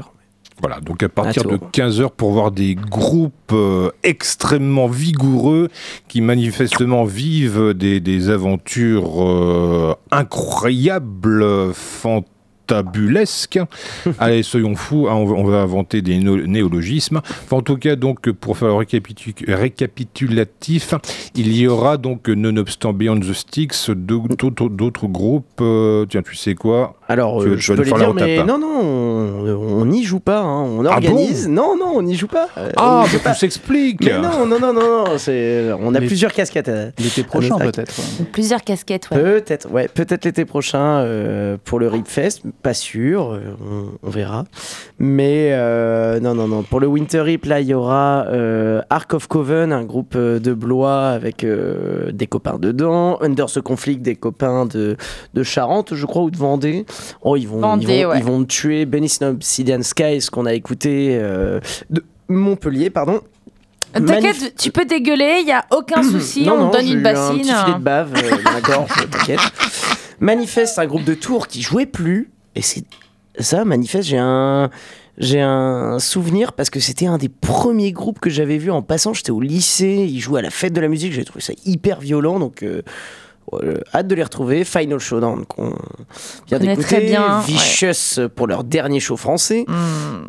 [0.59, 1.69] Voilà, donc à partir À de Tours.
[1.71, 5.69] 15h pour voir des groupes euh, extrêmement vigoureux
[6.07, 11.73] qui manifestement vivent des, des aventures euh, incroyables,
[12.69, 13.59] fantabulesques.
[14.19, 17.17] Allez, soyons fous, hein, on, va, on va inventer des no- néologismes.
[17.45, 20.93] Enfin, en tout cas, donc, pour faire le récapitu- récapitulatif,
[21.35, 25.45] il y aura donc, nonobstant Beyond the Sticks, d'autres groupes.
[25.61, 26.95] euh, tiens, tu sais quoi?
[27.07, 28.51] Alors, Tu euh, tu je peux les faire dire, mais retapa.
[28.51, 28.79] non, non,
[29.81, 30.41] on n'y joue pas.
[30.41, 31.47] hein, On Ah organise.
[31.47, 32.47] non, non, on n'y joue pas.
[32.57, 33.31] euh, Ah, pas.
[33.33, 35.03] tout s'explique Mais non, non, non, non, non,
[35.81, 36.69] on a Les- plusieurs casquettes.
[36.69, 37.93] euh, L'été prochain, peut-être.
[38.31, 39.17] Plusieurs casquettes, ouais.
[39.21, 44.09] Peut-être, ouais, peut-être l'été prochain euh, pour le Rip Fest, pas sûr, euh, on, on
[44.09, 44.45] verra.
[44.99, 46.63] Mais euh, non, non, non.
[46.63, 50.39] Pour le Winter Rip, là, il y aura euh, Ark of Coven, un groupe euh,
[50.39, 53.17] de Blois avec des copains dedans.
[53.21, 54.97] Under the Conflict, des copains de,
[55.33, 56.85] de Charente, je crois, ou de Vendée.
[57.21, 58.17] Oh, ils vont, Vendée, ils vont, ouais.
[58.19, 58.85] ils vont me tuer.
[58.85, 63.21] Benny Obsidian Sky, ce qu'on a écouté de Montpellier, pardon.
[63.93, 66.99] T'inquiète, tu peux dégueuler, il y a aucun souci, Non, on non, donne une eu
[66.99, 67.41] Un bassine.
[67.41, 68.13] petit filet de bave
[68.63, 69.39] gorge, t'inquiète.
[70.19, 72.29] Manifeste, un groupe de tours qui jouait plus.
[72.55, 72.83] Et c'est
[73.39, 74.69] ça, Manifeste, j'ai un.
[75.21, 79.13] J'ai un souvenir parce que c'était un des premiers groupes que j'avais vu en passant.
[79.13, 81.11] J'étais au lycée, ils jouaient à la fête de la musique.
[81.11, 82.39] J'ai trouvé ça hyper violent.
[82.39, 82.83] Donc, euh,
[83.93, 84.63] hâte de les retrouver.
[84.63, 85.73] Final Showdown qu'on
[86.47, 86.83] vient Connaît d'écouter.
[86.97, 89.65] très bien, Vicious pour leur dernier show français.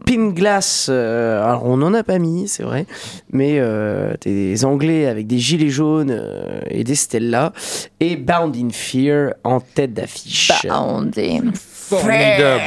[0.06, 2.86] Pin Glass, euh, alors on n'en a pas mis, c'est vrai,
[3.32, 7.52] mais euh, des Anglais avec des gilets jaunes euh, et des Stella.
[8.00, 10.52] Et Bound in Fear en tête d'affiche.
[10.64, 12.62] Bound in Formidable.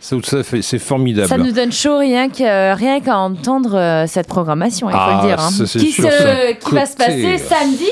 [0.00, 1.28] Ça, ça fait- c'est formidable.
[1.28, 5.20] Ça nous donne chaud rien qu'à rien qu'à entendre euh, cette programmation, il faut Ah,
[5.22, 5.38] le dire.
[5.38, 5.50] hein.
[5.50, 7.86] ça, Qui, sûr, se- qui va se passer euh, samedi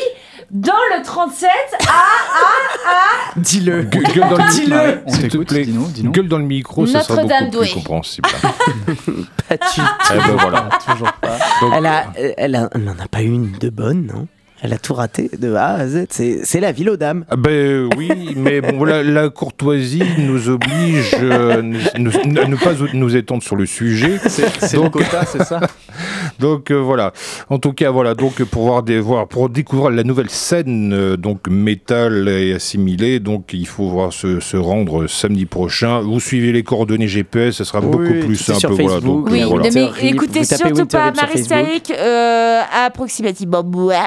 [0.51, 1.49] dans le 37
[1.87, 3.83] à, à, Dis-le.
[3.85, 4.77] Gue- Gueule dans le Dis-le.
[4.77, 5.65] Ouais, on S'il te t'écoute, plaît.
[5.65, 6.11] dis-nous, dis-nous.
[6.13, 7.75] Gueule dans le micro, ça sera Notre-Dame beaucoup plus douée.
[7.75, 8.29] compréhensible.
[9.49, 9.81] Pas du
[10.13, 10.69] Eh ben voilà.
[10.89, 11.39] Toujours pas.
[11.61, 12.07] Donc, Elle a,
[12.37, 14.27] elle a- elle n'en a pas une de bonne, non?
[14.63, 16.07] Elle a tout raté de A à Z.
[16.11, 17.25] C'est la ville aux dames.
[17.31, 23.43] Ah Ben oui, mais bon, voilà, la courtoisie nous oblige euh, ne, pas nous étendre
[23.43, 24.19] sur le sujet.
[24.27, 25.61] C'est le Donc- quota, c'est ça?
[26.39, 27.13] Donc euh, voilà.
[27.49, 28.15] En tout cas, voilà.
[28.15, 33.21] Donc pour voir des voir pour découvrir la nouvelle scène euh, donc métal et assimilée,
[33.21, 36.01] donc il faut voir se, se rendre samedi prochain.
[36.01, 38.59] Vous suivez les coordonnées GPS, ça sera beaucoup plus simple.
[38.61, 38.89] sur voilà.
[38.95, 39.69] Facebook, Donc, Oui, voilà.
[39.75, 41.45] mais écoutez surtout pas Marie
[41.91, 43.65] euh, approximativement.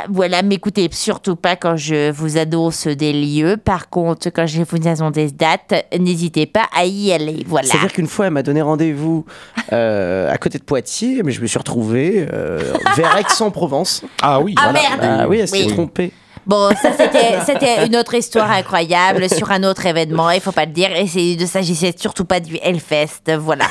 [0.10, 3.58] Voilà, m'écoutez surtout pas quand je vous annonce des lieux.
[3.58, 7.44] Par contre, quand je vous annonce des dates, n'hésitez pas à y aller.
[7.48, 7.68] Voilà.
[7.68, 9.26] C'est-à-dire qu'une fois, elle m'a donné rendez-vous
[9.72, 12.60] euh, à côté de Poitiers, mais je me suis retrouvé euh,
[12.96, 14.04] vers Aix-en-Provence.
[14.22, 14.56] Ah oui.
[14.58, 14.80] Ah voilà.
[14.98, 15.74] merde Ah oui, elle s'est Oui.
[15.74, 16.12] trompée.
[16.46, 20.66] Bon, ça c'était c'était une autre histoire incroyable sur un autre événement, il faut pas
[20.66, 20.96] le dire.
[20.96, 23.66] Et c'est ne s'agissait surtout pas du Hellfest, voilà.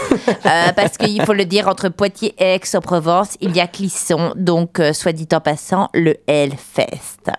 [0.47, 4.81] Euh, parce qu'il faut le dire, entre Poitiers et Aix-en-Provence, il y a Clisson, donc
[4.81, 7.31] euh, soit dit en passant, le Hellfest.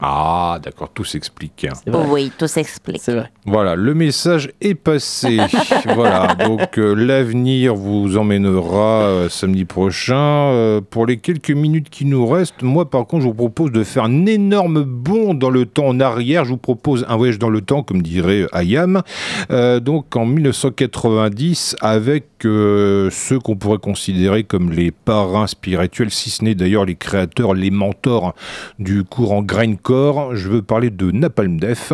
[0.00, 1.66] Ah d'accord, tout s'explique.
[1.84, 2.06] C'est vrai.
[2.08, 3.02] Oui, tout s'explique.
[3.02, 3.30] C'est vrai.
[3.46, 5.38] Voilà, le message est passé.
[5.94, 10.16] voilà, donc euh, l'avenir vous emmènera euh, samedi prochain.
[10.16, 13.84] Euh, pour les quelques minutes qui nous restent, moi par contre, je vous propose de
[13.84, 16.44] faire un énorme bond dans le temps en arrière.
[16.44, 19.02] Je vous propose un voyage dans le temps, comme dirait Ayam.
[19.50, 26.30] Euh, donc en 1990, avec euh, ceux qu'on pourrait considérer comme les parrains spirituels, si
[26.30, 28.34] ce n'est d'ailleurs les créateurs, les mentors
[28.78, 30.34] du courant grindcore.
[30.36, 31.92] Je veux parler de Napalm Death.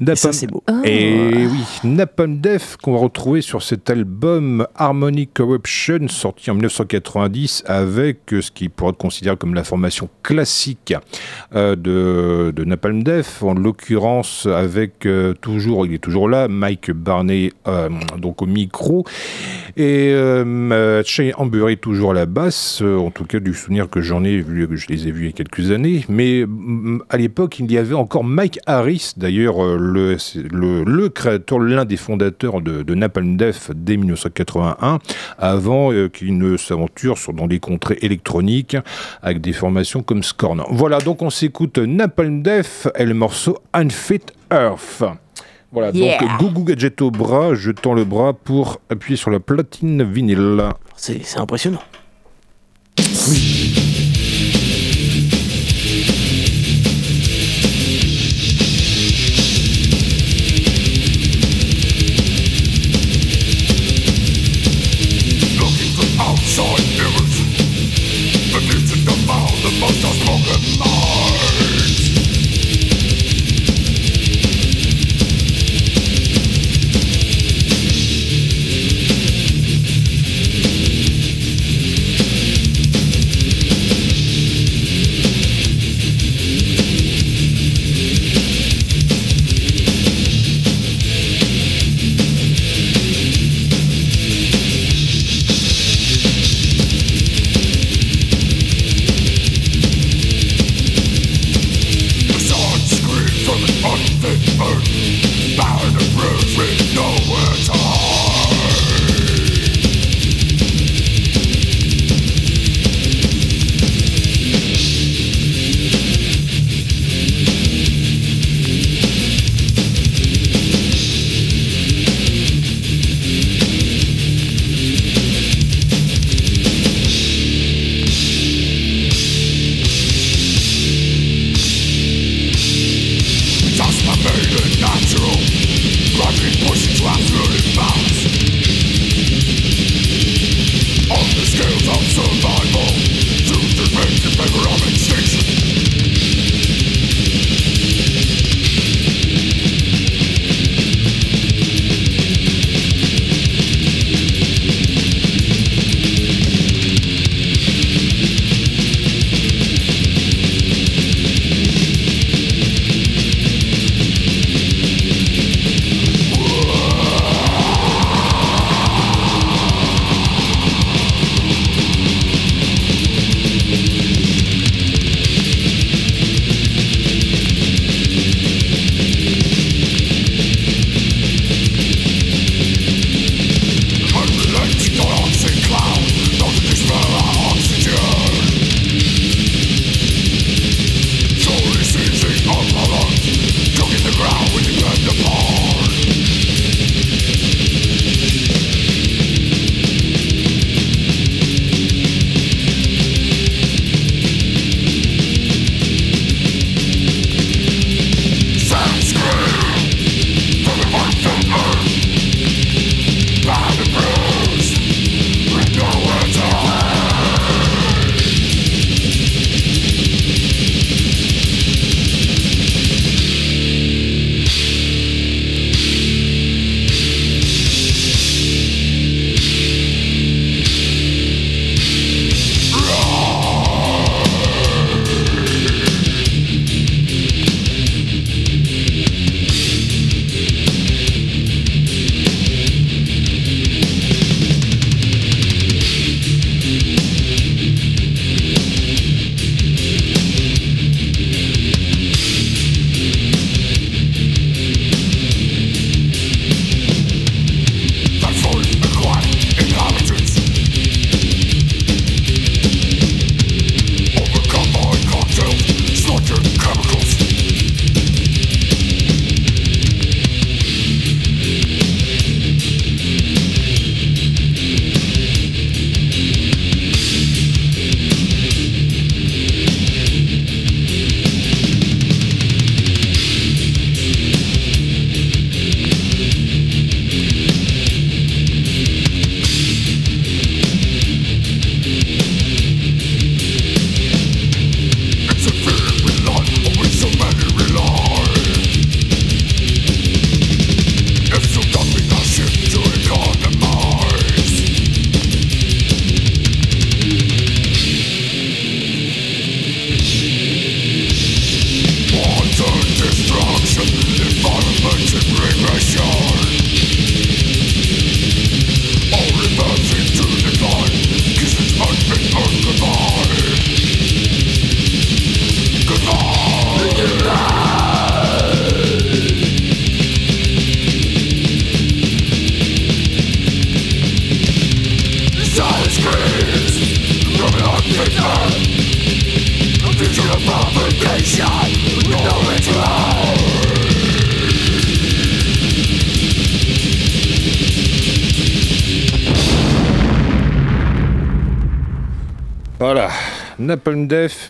[0.00, 0.62] Et ça, Napalm- c'est beau.
[0.84, 7.64] et oui, Napalm Death qu'on va retrouver sur cet album Harmony Corruption sorti en 1990
[7.66, 10.94] avec euh, ce qui pourrait être considéré comme la formation classique
[11.54, 12.07] euh, de,
[12.52, 17.88] de Napalm Death, en l'occurrence avec euh, toujours, il est toujours là, Mike Barney euh,
[18.18, 19.04] donc au micro
[19.76, 23.88] et euh, euh, Shane Ambury toujours à la basse, euh, en tout cas du souvenir
[23.88, 26.44] que j'en ai vu, je les ai vus il y a quelques années, mais
[27.10, 30.16] à l'époque il y avait encore Mike Harris, d'ailleurs euh, le,
[30.84, 34.98] le, créateur, l'un des fondateurs de, de Napalm Death dès 1981,
[35.38, 38.76] avant euh, qu'il ne s'aventure dans des contrées électroniques
[39.22, 40.62] avec des formations comme Scorn.
[40.70, 44.20] Voilà, donc on s'écoute Napalm Death et le morceau Unfit
[44.52, 45.02] Earth.
[45.72, 46.20] Voilà, Yeah.
[46.20, 50.62] donc Gougou Gadget au bras, je tends le bras pour appuyer sur la platine vinyle.
[50.94, 51.82] C'est impressionnant.
[52.98, 53.57] Looking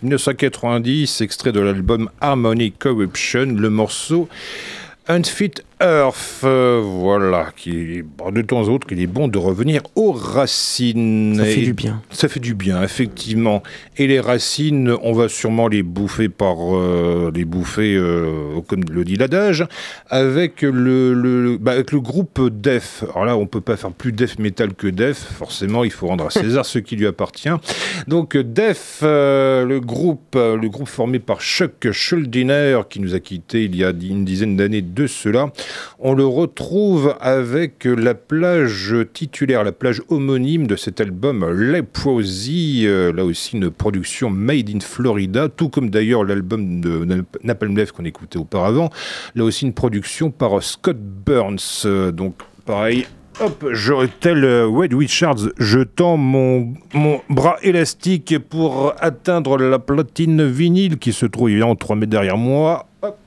[0.09, 4.27] 1990, extrait de l'album Harmony Corruption, le morceau
[5.07, 10.13] Unfit Earth, euh, voilà, qui de temps en temps, il est bon de revenir aux
[10.13, 11.35] racines.
[11.37, 12.01] Ça fait Et du bien.
[12.09, 13.63] Ça fait du bien, effectivement.
[13.97, 19.03] Et les racines, on va sûrement les bouffer par euh, les bouffer, euh, comme le
[19.03, 19.65] dit l'adage,
[20.09, 23.03] avec le, le, bah, avec le groupe Def.
[23.11, 25.17] Alors là, on peut pas faire plus Def Metal que Def.
[25.17, 27.49] Forcément, il faut rendre à César ce qui lui appartient.
[28.07, 33.63] Donc Def, euh, le groupe, le groupe formé par Chuck Schuldiner, qui nous a quittés
[33.63, 35.51] il y a une dizaine d'années de cela.
[35.99, 43.11] On le retrouve avec la plage titulaire, la plage homonyme de cet album Leprosy, euh,
[43.13, 47.91] là aussi une production made in Florida, tout comme d'ailleurs l'album de Nap- Napalm Death
[47.91, 48.89] qu'on écoutait auparavant,
[49.35, 52.35] là aussi une production par Scott Burns, Euh, donc
[52.65, 53.05] pareil.
[53.41, 59.79] Hop, je, tel euh, Wade Richards, je tends mon, mon bras élastique pour atteindre la
[59.79, 62.87] platine vinyle qui se trouve évidemment 3 mètres derrière moi.
[63.01, 63.17] Hop.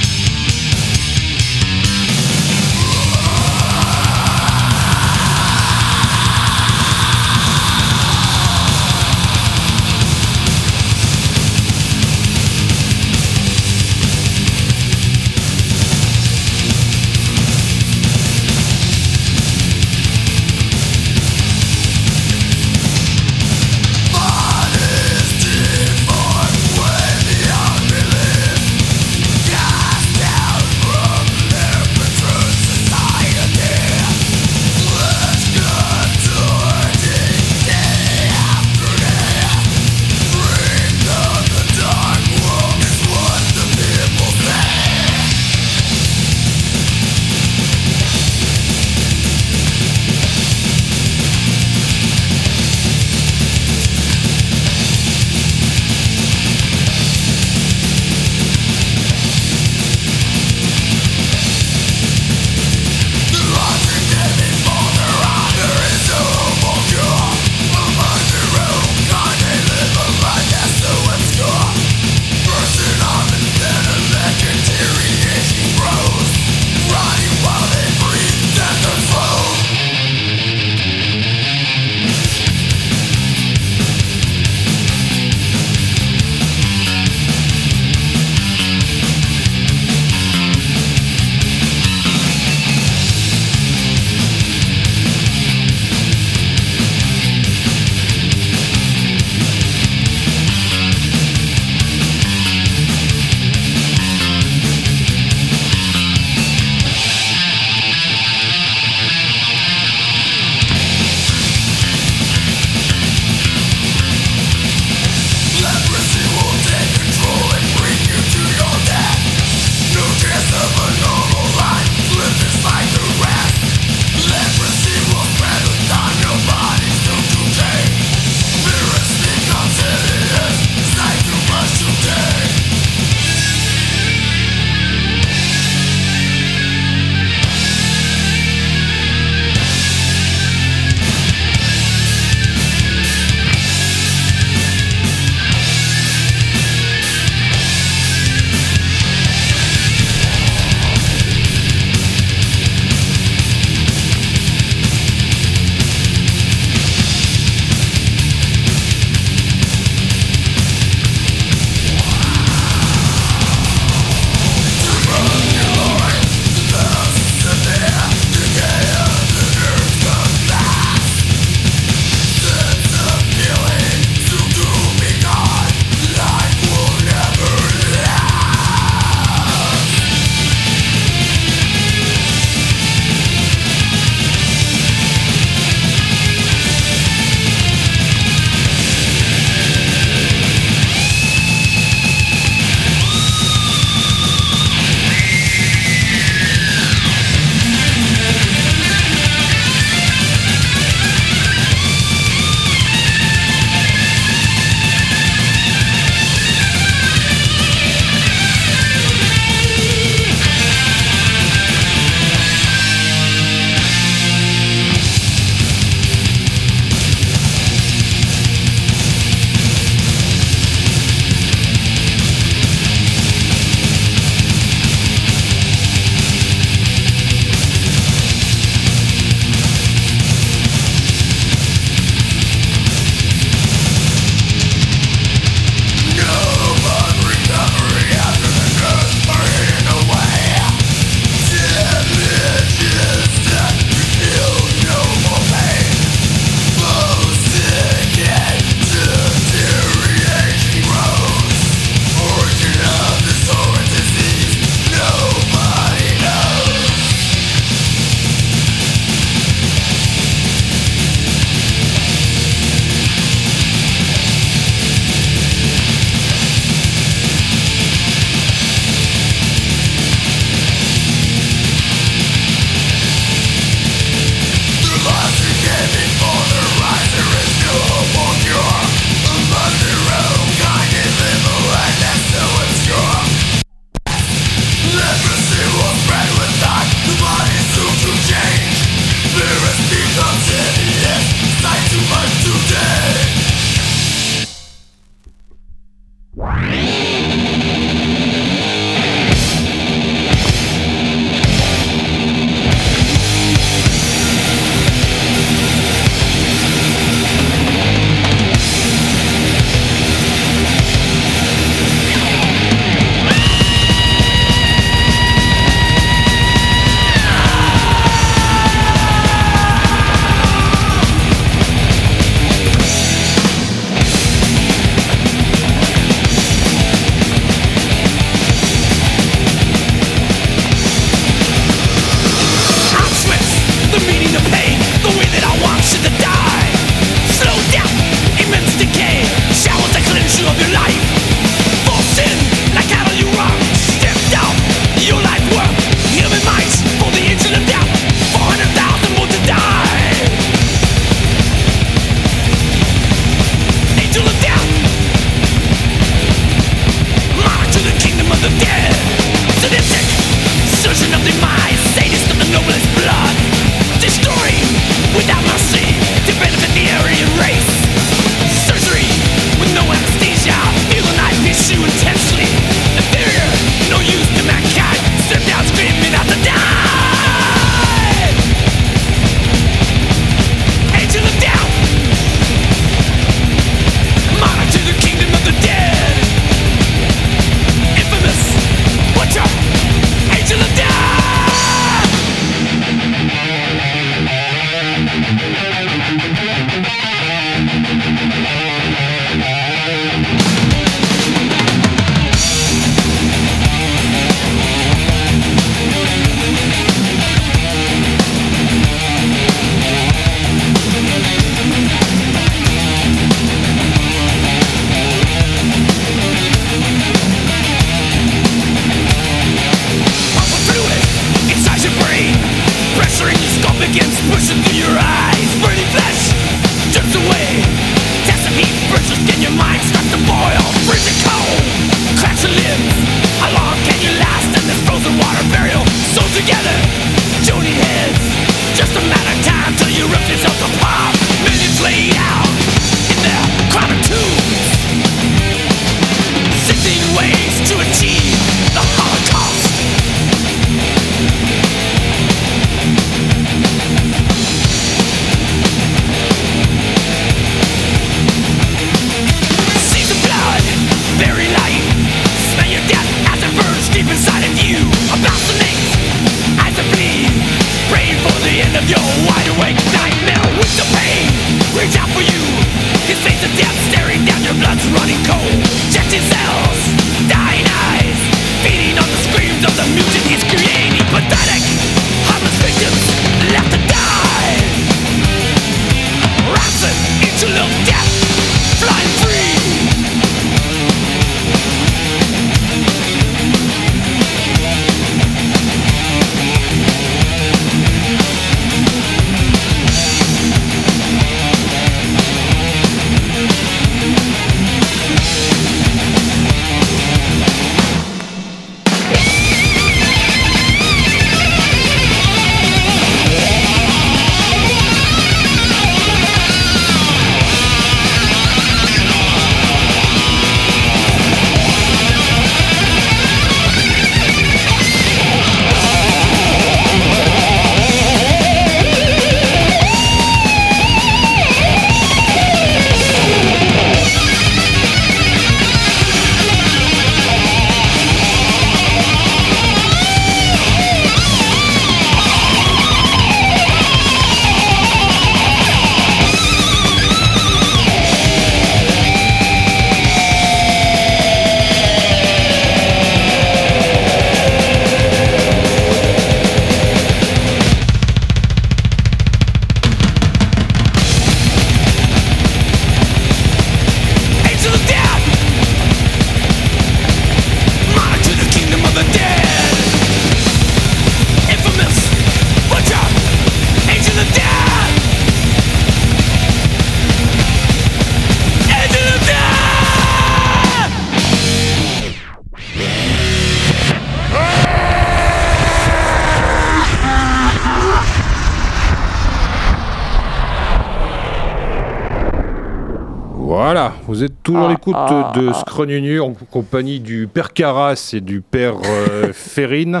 [594.54, 595.54] Toujours à Ah, l'écoute ah, de ah.
[595.54, 600.00] Scrognonu en compagnie du père Carras et du père euh, Ferrine.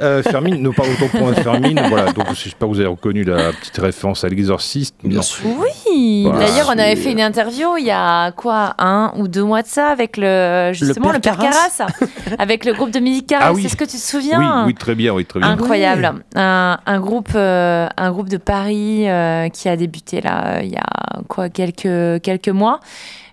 [0.00, 1.80] Euh, Fermine, non pas autant pour Fermine.
[1.88, 4.96] Voilà, donc j'espère que vous avez reconnu la petite référence à l'exorciste.
[5.04, 5.46] Bien sûr.
[5.58, 6.46] Oui, Voilà.
[6.46, 9.68] d'ailleurs, on avait fait une interview il y a quoi, un ou deux mois de
[9.68, 11.92] ça, avec le justement le père père, Carras,
[12.38, 13.46] avec le groupe de musique Carras.
[13.48, 13.64] Ah oui.
[13.66, 15.48] Est-ce que tu te souviens oui, très bien, oui, très bien.
[15.50, 16.12] Incroyable.
[16.34, 20.70] Un, un groupe, euh, un groupe de Paris euh, qui a débuté là euh, il
[20.70, 22.80] y a quoi quelques quelques mois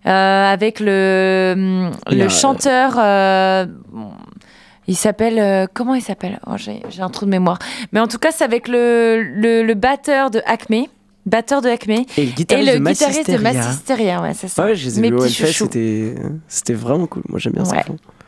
[0.05, 2.93] euh, avec le le chanteur.
[2.97, 3.65] euh,
[4.87, 6.39] il s'appelle euh, comment il s'appelle?
[6.47, 7.59] Oh, J'ai j'ai un trou de mémoire.
[7.91, 10.85] Mais en tout cas, c'est avec le, le, le batteur de Acme.
[11.27, 13.61] Batteur de Acme Et le guitariste et le de guitariste de Massisteria.
[13.63, 14.65] Massisteria, ouais, c'est ça.
[14.65, 15.65] Ouais, je les ai Mes vus au petits Hellfest, chouchous.
[15.65, 16.15] c'était
[16.47, 17.21] c'était vraiment cool.
[17.29, 17.75] Moi, j'aime bien ça.
[17.75, 17.83] Ouais.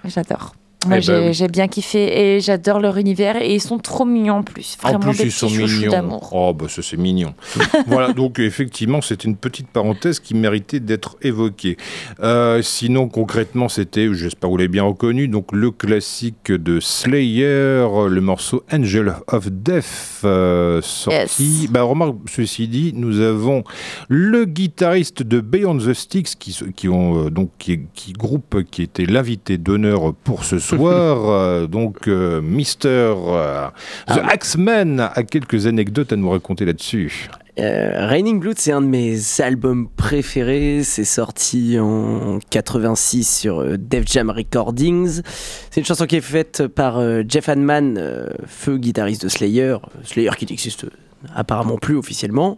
[0.05, 0.53] J'adore.
[0.87, 1.51] Moi, Eh ben j'ai oui.
[1.51, 4.77] bien kiffé et j'adore leur univers et ils sont trop mignons en plus.
[4.83, 6.19] En plus, des ils sont mignons.
[6.31, 7.33] Oh, bah ça, c'est mignon.
[7.87, 11.77] voilà, donc effectivement, c'était une petite parenthèse qui méritait d'être évoquée.
[12.21, 17.85] Euh, sinon, concrètement, c'était, j'espère que vous l'avez bien reconnu, donc le classique de Slayer,
[18.09, 21.67] le morceau Angel of Death, euh, sorti.
[21.71, 23.63] Bah, remarque, ceci dit, nous avons
[24.09, 28.81] le guitariste de Beyond the Sticks, qui, qui ont euh, donc qui, qui groupe qui
[28.81, 30.72] était l'invité d'honneur pour ce soir.
[30.79, 33.67] Euh, donc, euh, Mister euh,
[34.07, 37.29] The Axeman a quelques anecdotes à nous raconter là-dessus.
[37.59, 40.81] Euh, Raining Blood, c'est un de mes albums préférés.
[40.83, 45.21] C'est sorti en 86 sur Def Jam Recordings.
[45.69, 49.77] C'est une chanson qui est faite par Jeff Hanneman, euh, feu guitariste de Slayer.
[50.03, 50.87] Slayer qui n'existe
[51.35, 52.57] apparemment plus officiellement.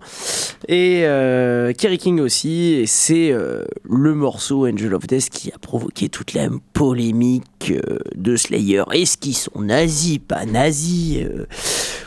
[0.67, 2.73] Et euh, Kerry King aussi.
[2.73, 7.99] Et c'est euh, le morceau Angel of Death qui a provoqué toute la polémique euh,
[8.15, 8.83] de Slayer.
[8.91, 11.25] Est-ce qu'ils sont nazis, pas nazis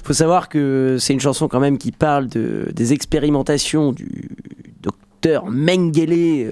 [0.04, 4.30] faut savoir que c'est une chanson quand même qui parle de, des expérimentations du
[4.80, 6.50] docteur Mengele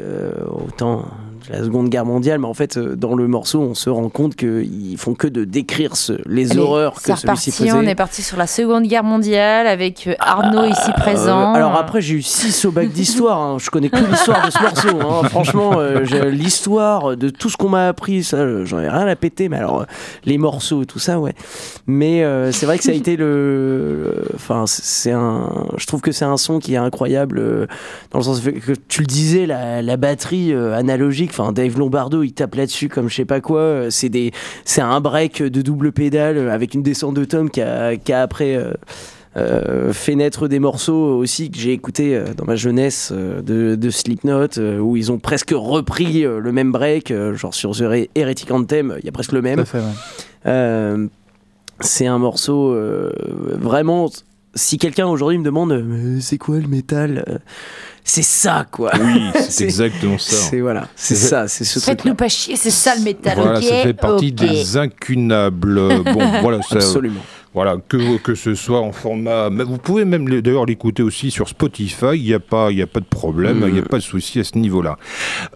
[0.50, 3.74] au temps de la Seconde Guerre mondiale, mais en fait, euh, dans le morceau, on
[3.74, 7.72] se rend compte qu'ils font que de décrire ce- les Allez, horreurs que celui-ci faisait.
[7.72, 11.52] On est parti sur la Seconde Guerre mondiale avec euh, Arnaud ici présent.
[11.52, 13.40] Euh, alors après, j'ai eu 6 au bac d'histoire.
[13.40, 13.56] hein.
[13.60, 15.00] Je connais que l'histoire de ce morceau.
[15.00, 15.22] hein.
[15.28, 16.00] Franchement, euh,
[16.30, 19.48] l'histoire de tout ce qu'on m'a appris, ça, j'en ai rien à péter.
[19.48, 19.84] Mais alors, euh,
[20.24, 21.34] les morceaux et tout ça, ouais.
[21.86, 24.24] Mais c'est vrai que ça a été le.
[24.34, 25.50] Enfin, c'est- un.
[25.76, 27.68] Je trouve que c'est un son qui est incroyable
[28.10, 31.30] dans le sens que tu le disais, la, la batterie analogique.
[31.38, 33.60] Enfin, Dave Lombardo, il tape là-dessus comme je sais pas quoi.
[33.60, 34.32] Euh, C'est des.
[34.64, 38.12] C'est un break de double pédale euh, avec une descente de tom qui a, qui
[38.12, 38.56] a après.
[38.56, 38.72] euh,
[39.38, 43.90] euh, fait naître des morceaux aussi que j'ai écoutés euh, dans ma jeunesse de, de
[43.90, 48.96] Slipknot où ils ont presque repris le même break genre sur The Her- Heretic Anthem
[48.98, 49.58] il y a presque le même
[50.46, 51.06] ouais.
[51.80, 52.74] C'est un morceau
[53.60, 54.08] vraiment
[54.54, 55.84] si quelqu'un aujourd'hui me demande
[56.20, 57.40] c'est quoi le métal
[58.08, 60.36] c'est ça quoi Oui, c'est exactement ça.
[60.36, 63.36] c'est voilà c'est ça c'est ce truc Faites-nous pas chier, c'est ça le métal.
[63.36, 66.02] Voilà, ok ça fait partie des incunables.
[66.04, 67.20] Bon, voilà, ça, absolument
[67.56, 69.48] Voilà, que, que ce soit en format.
[69.48, 72.86] mais Vous pouvez même d'ailleurs l'écouter aussi sur Spotify, il n'y a, pas- y a
[72.86, 74.98] pas de problème, il n'y a pas de souci à ce niveau-là.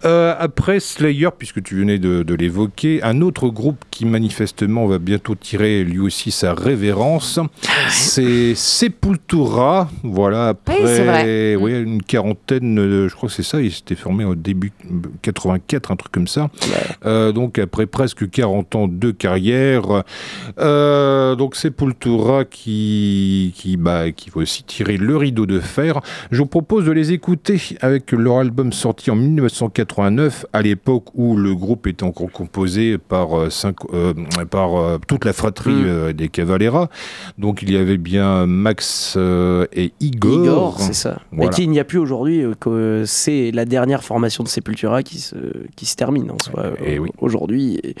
[0.03, 4.97] Euh, après Slayer, puisque tu venais de, de l'évoquer, un autre groupe qui manifestement va
[4.97, 7.39] bientôt tirer lui aussi sa révérence,
[7.89, 9.87] c'est Sepultura.
[10.03, 14.25] Voilà, après Oui, ouais, une quarantaine, de- je crois que c'est ça, il s'était formé
[14.25, 14.71] au début
[15.21, 16.49] 84, un truc comme ça.
[17.05, 20.01] Euh, donc après presque 40 ans de carrière,
[20.57, 21.90] euh, donc Sepultura
[22.49, 26.01] qui, qui, bah, qui va aussi tirer le rideau de fer.
[26.31, 31.35] Je vous propose de les écouter avec leur album sorti en 1989, à l'époque où
[31.35, 34.13] le groupe était encore composé par, euh, cinq, euh,
[34.49, 36.13] par euh, toute la fratrie Mm.
[36.13, 36.89] des Cavalera.
[37.37, 39.17] Donc il y avait bien Max
[39.73, 40.43] et Igor.
[40.43, 41.19] Igor, c'est ça.
[41.31, 41.51] Voilà.
[41.51, 45.19] Et qui il n'y a plus aujourd'hui, que c'est la dernière formation de Sepultura qui
[45.19, 45.35] se,
[45.75, 47.09] qui se termine en soi Et euh, oui.
[47.19, 47.79] aujourd'hui.
[47.83, 47.95] Et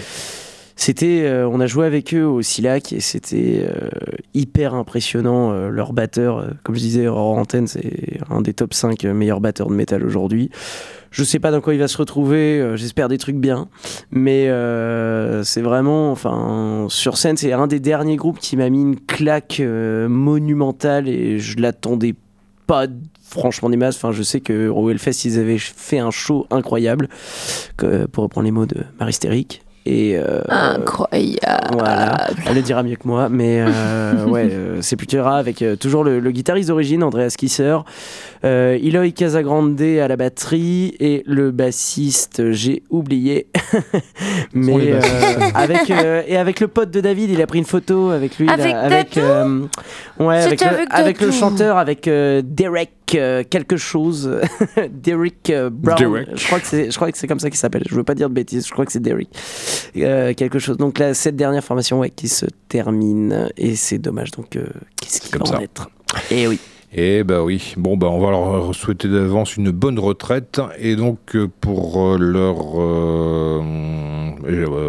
[0.83, 3.91] C'était, euh, on a joué avec eux au Silac et c'était euh,
[4.33, 5.51] hyper impressionnant.
[5.51, 9.67] euh, leur batteur, comme je disais hors antenne, c'est un des top 5 meilleurs batteurs
[9.67, 10.49] de métal aujourd'hui.
[11.11, 13.69] Je sais pas dans quoi il va se retrouver, j'espère des trucs bien,
[14.09, 14.45] mais
[15.43, 19.61] c'est vraiment, enfin, sur scène, c'est un des derniers groupes qui m'a mis une claque
[19.61, 22.15] monumentale et je l'attendais
[22.65, 22.87] pas
[23.21, 23.97] franchement des masses.
[23.97, 27.07] Enfin, je sais que au Hellfest, ils avaient fait un show incroyable,
[27.77, 29.61] pour reprendre les mots de Maristérique.
[29.85, 31.69] Et euh, Incroyable.
[31.73, 35.63] voilà, elle le dira mieux que moi, mais euh, ouais, euh, c'est plutôt rare avec
[35.63, 37.77] euh, toujours le, le guitariste d'origine, Andreas Kisser,
[38.45, 43.47] euh, Eloy Casagrande à la batterie et le bassiste, j'ai oublié,
[44.53, 45.01] mais euh,
[45.55, 48.45] avec euh, et avec le pote de David, il a pris une photo avec lui,
[48.45, 49.67] là, Avec avec Dadou euh,
[50.19, 54.39] ouais, avec le, avec avec le chanteur, avec euh, Derek euh, quelque chose,
[54.91, 55.97] Derek euh, Brown.
[55.97, 56.27] Derek.
[56.35, 57.83] Je crois que c'est, je crois que c'est comme ça qu'il s'appelle.
[57.89, 58.67] Je veux pas dire de bêtises.
[58.67, 59.29] Je crois que c'est Derek
[59.97, 60.77] Euh, quelque chose.
[60.77, 64.31] Donc là, cette dernière formation, ouais, qui se termine et c'est dommage.
[64.31, 65.89] Donc qu'est-ce qu'il va en être?
[66.29, 66.59] Et oui.
[66.93, 71.19] Eh bah oui, bon bah on va leur souhaiter d'avance une bonne retraite et donc
[71.35, 73.61] euh, pour euh, leur euh,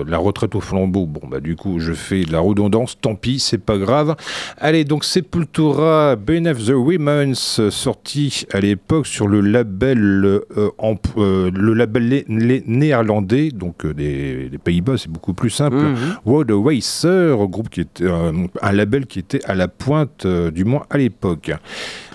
[0.05, 3.39] la retraite au flambeau, bon bah du coup je fais de la redondance, tant pis,
[3.39, 4.17] c'est pas grave.
[4.59, 10.25] Allez donc Sepultura, Ben of the Women's sorti à l'époque sur le label
[10.57, 15.51] euh, en- euh, le label lé- lé- néerlandais, donc des, des Pays-Bas, c'est beaucoup plus
[15.51, 15.77] simple.
[15.77, 15.97] Mhm.
[16.27, 20.99] World Racer, groupe qui était un label qui était à la pointe, du moins à
[20.99, 21.53] l'époque.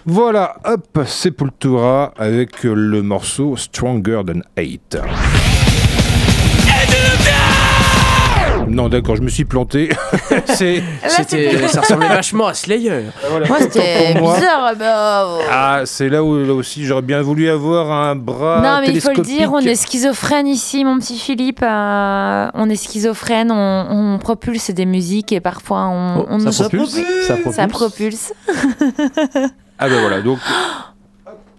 [0.09, 4.97] Voilà, hop, Sepultura avec le morceau Stronger Than Hate.
[8.69, 9.89] Non, d'accord, je me suis planté.
[10.45, 10.83] C'est.
[11.07, 13.03] C'était, ça ressemblait vachement à Slayer.
[13.47, 14.73] Moi, c'était bizarre.
[14.77, 15.39] bah, oh.
[15.49, 18.61] Ah, c'est là où là aussi j'aurais bien voulu avoir un bras.
[18.61, 21.63] non, mais il faut le dire, on est schizophrène ici, mon petit Philippe.
[21.63, 26.63] euh, on est schizophrène, on, on propulse des musiques et parfois on, Oh, on ça
[26.63, 27.55] nous- propulse Ça propulse.
[27.55, 28.33] Ça propulse.
[29.79, 30.39] Ah ben voilà, donc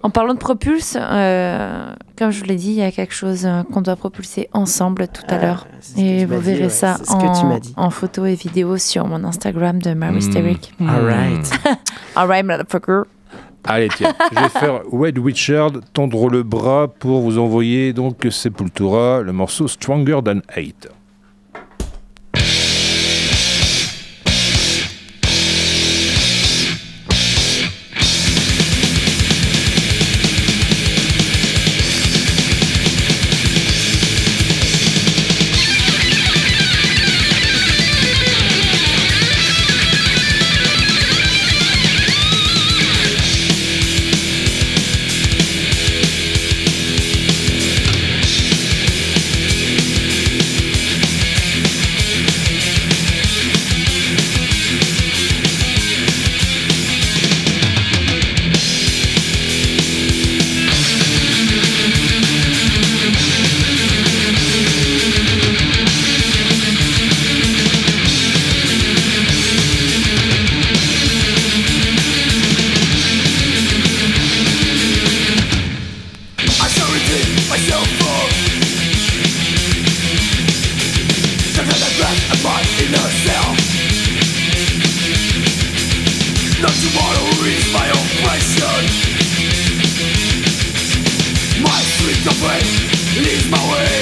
[0.00, 3.44] En parlant de propulse, euh, comme je vous l'ai dit, il y a quelque chose
[3.44, 5.66] euh, qu'on doit propulser ensemble tout à l'heure.
[5.68, 6.98] Ah, que Et vous verrez ouais, ça
[7.76, 10.20] en, photo et vidéo sur mon Instagram de Mary Hmm.
[10.20, 10.72] Steric.
[10.80, 11.50] Alright.
[12.16, 13.02] Alright, motherfucker.
[13.64, 19.20] Allez, tiens, je vais faire Wed Richard tendre le bras pour vous envoyer donc Sepultura,
[19.22, 20.88] le morceau Stronger Than Hate.
[86.60, 88.82] No tomorrow is my oppression
[91.62, 92.66] My sweet complaint
[93.22, 93.94] leads my way.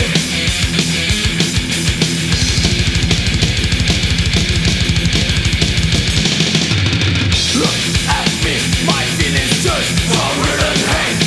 [7.60, 7.76] Look
[8.08, 8.56] at me,
[8.88, 11.20] my feelings just stronger than hate.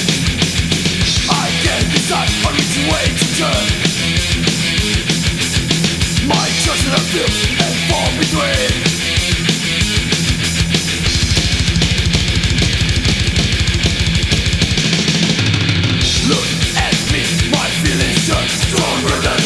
[1.30, 3.66] I can't decide on which way to turn.
[6.26, 7.49] My choices are filled
[19.10, 19.39] just stronger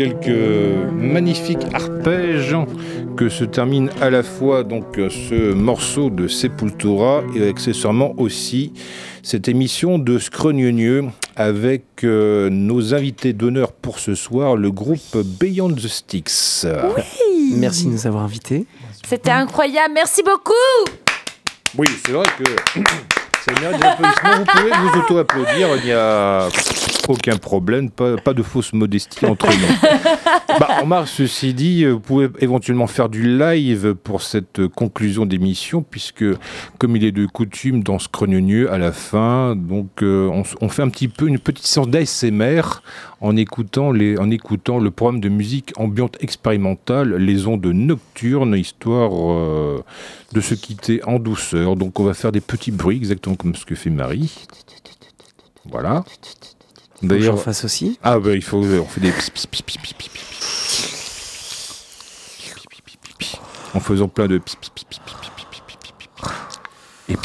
[0.00, 2.56] quelques magnifiques arpèges
[3.18, 8.72] que se termine à la fois donc ce morceau de Sepultura et accessoirement aussi
[9.22, 11.04] cette émission de Scrogneux
[11.36, 16.64] avec euh, nos invités d'honneur pour ce soir, le groupe Beyond the Sticks.
[16.64, 17.52] Oui.
[17.56, 18.64] Merci de nous avoir invités.
[19.06, 19.92] C'était incroyable.
[19.92, 20.54] Merci beaucoup.
[21.76, 22.80] Oui, c'est vrai que
[23.44, 24.38] ça mérite des applaudissements.
[24.38, 26.48] Vous pouvez vous auto-applaudir, il n'y a
[27.10, 29.88] aucun problème, pas, pas de fausse modestie entre nous.
[30.58, 35.82] Bah, remarque, ceci dit, euh, vous pouvez éventuellement faire du live pour cette conclusion d'émission,
[35.82, 36.24] puisque,
[36.76, 40.28] comme il est de coutume dans ce chrogneux à la fin, donc euh,
[40.60, 42.82] on, fait un petit peu une petite séance d'ASMR
[43.20, 49.12] en écoutant, les, en écoutant le programme de musique ambiante expérimentale, les ondes nocturnes, histoire
[49.14, 49.82] euh,
[50.32, 51.76] de se quitter en douceur.
[51.76, 54.46] Donc on va faire des petits bruits, exactement comme ce que fait Marie.
[55.70, 56.04] Voilà.
[57.02, 57.98] D'ailleurs, fasse aussi.
[58.02, 59.12] Ah bah il faut, on fait des.
[63.74, 64.40] en faisant plein de.
[67.08, 67.16] Et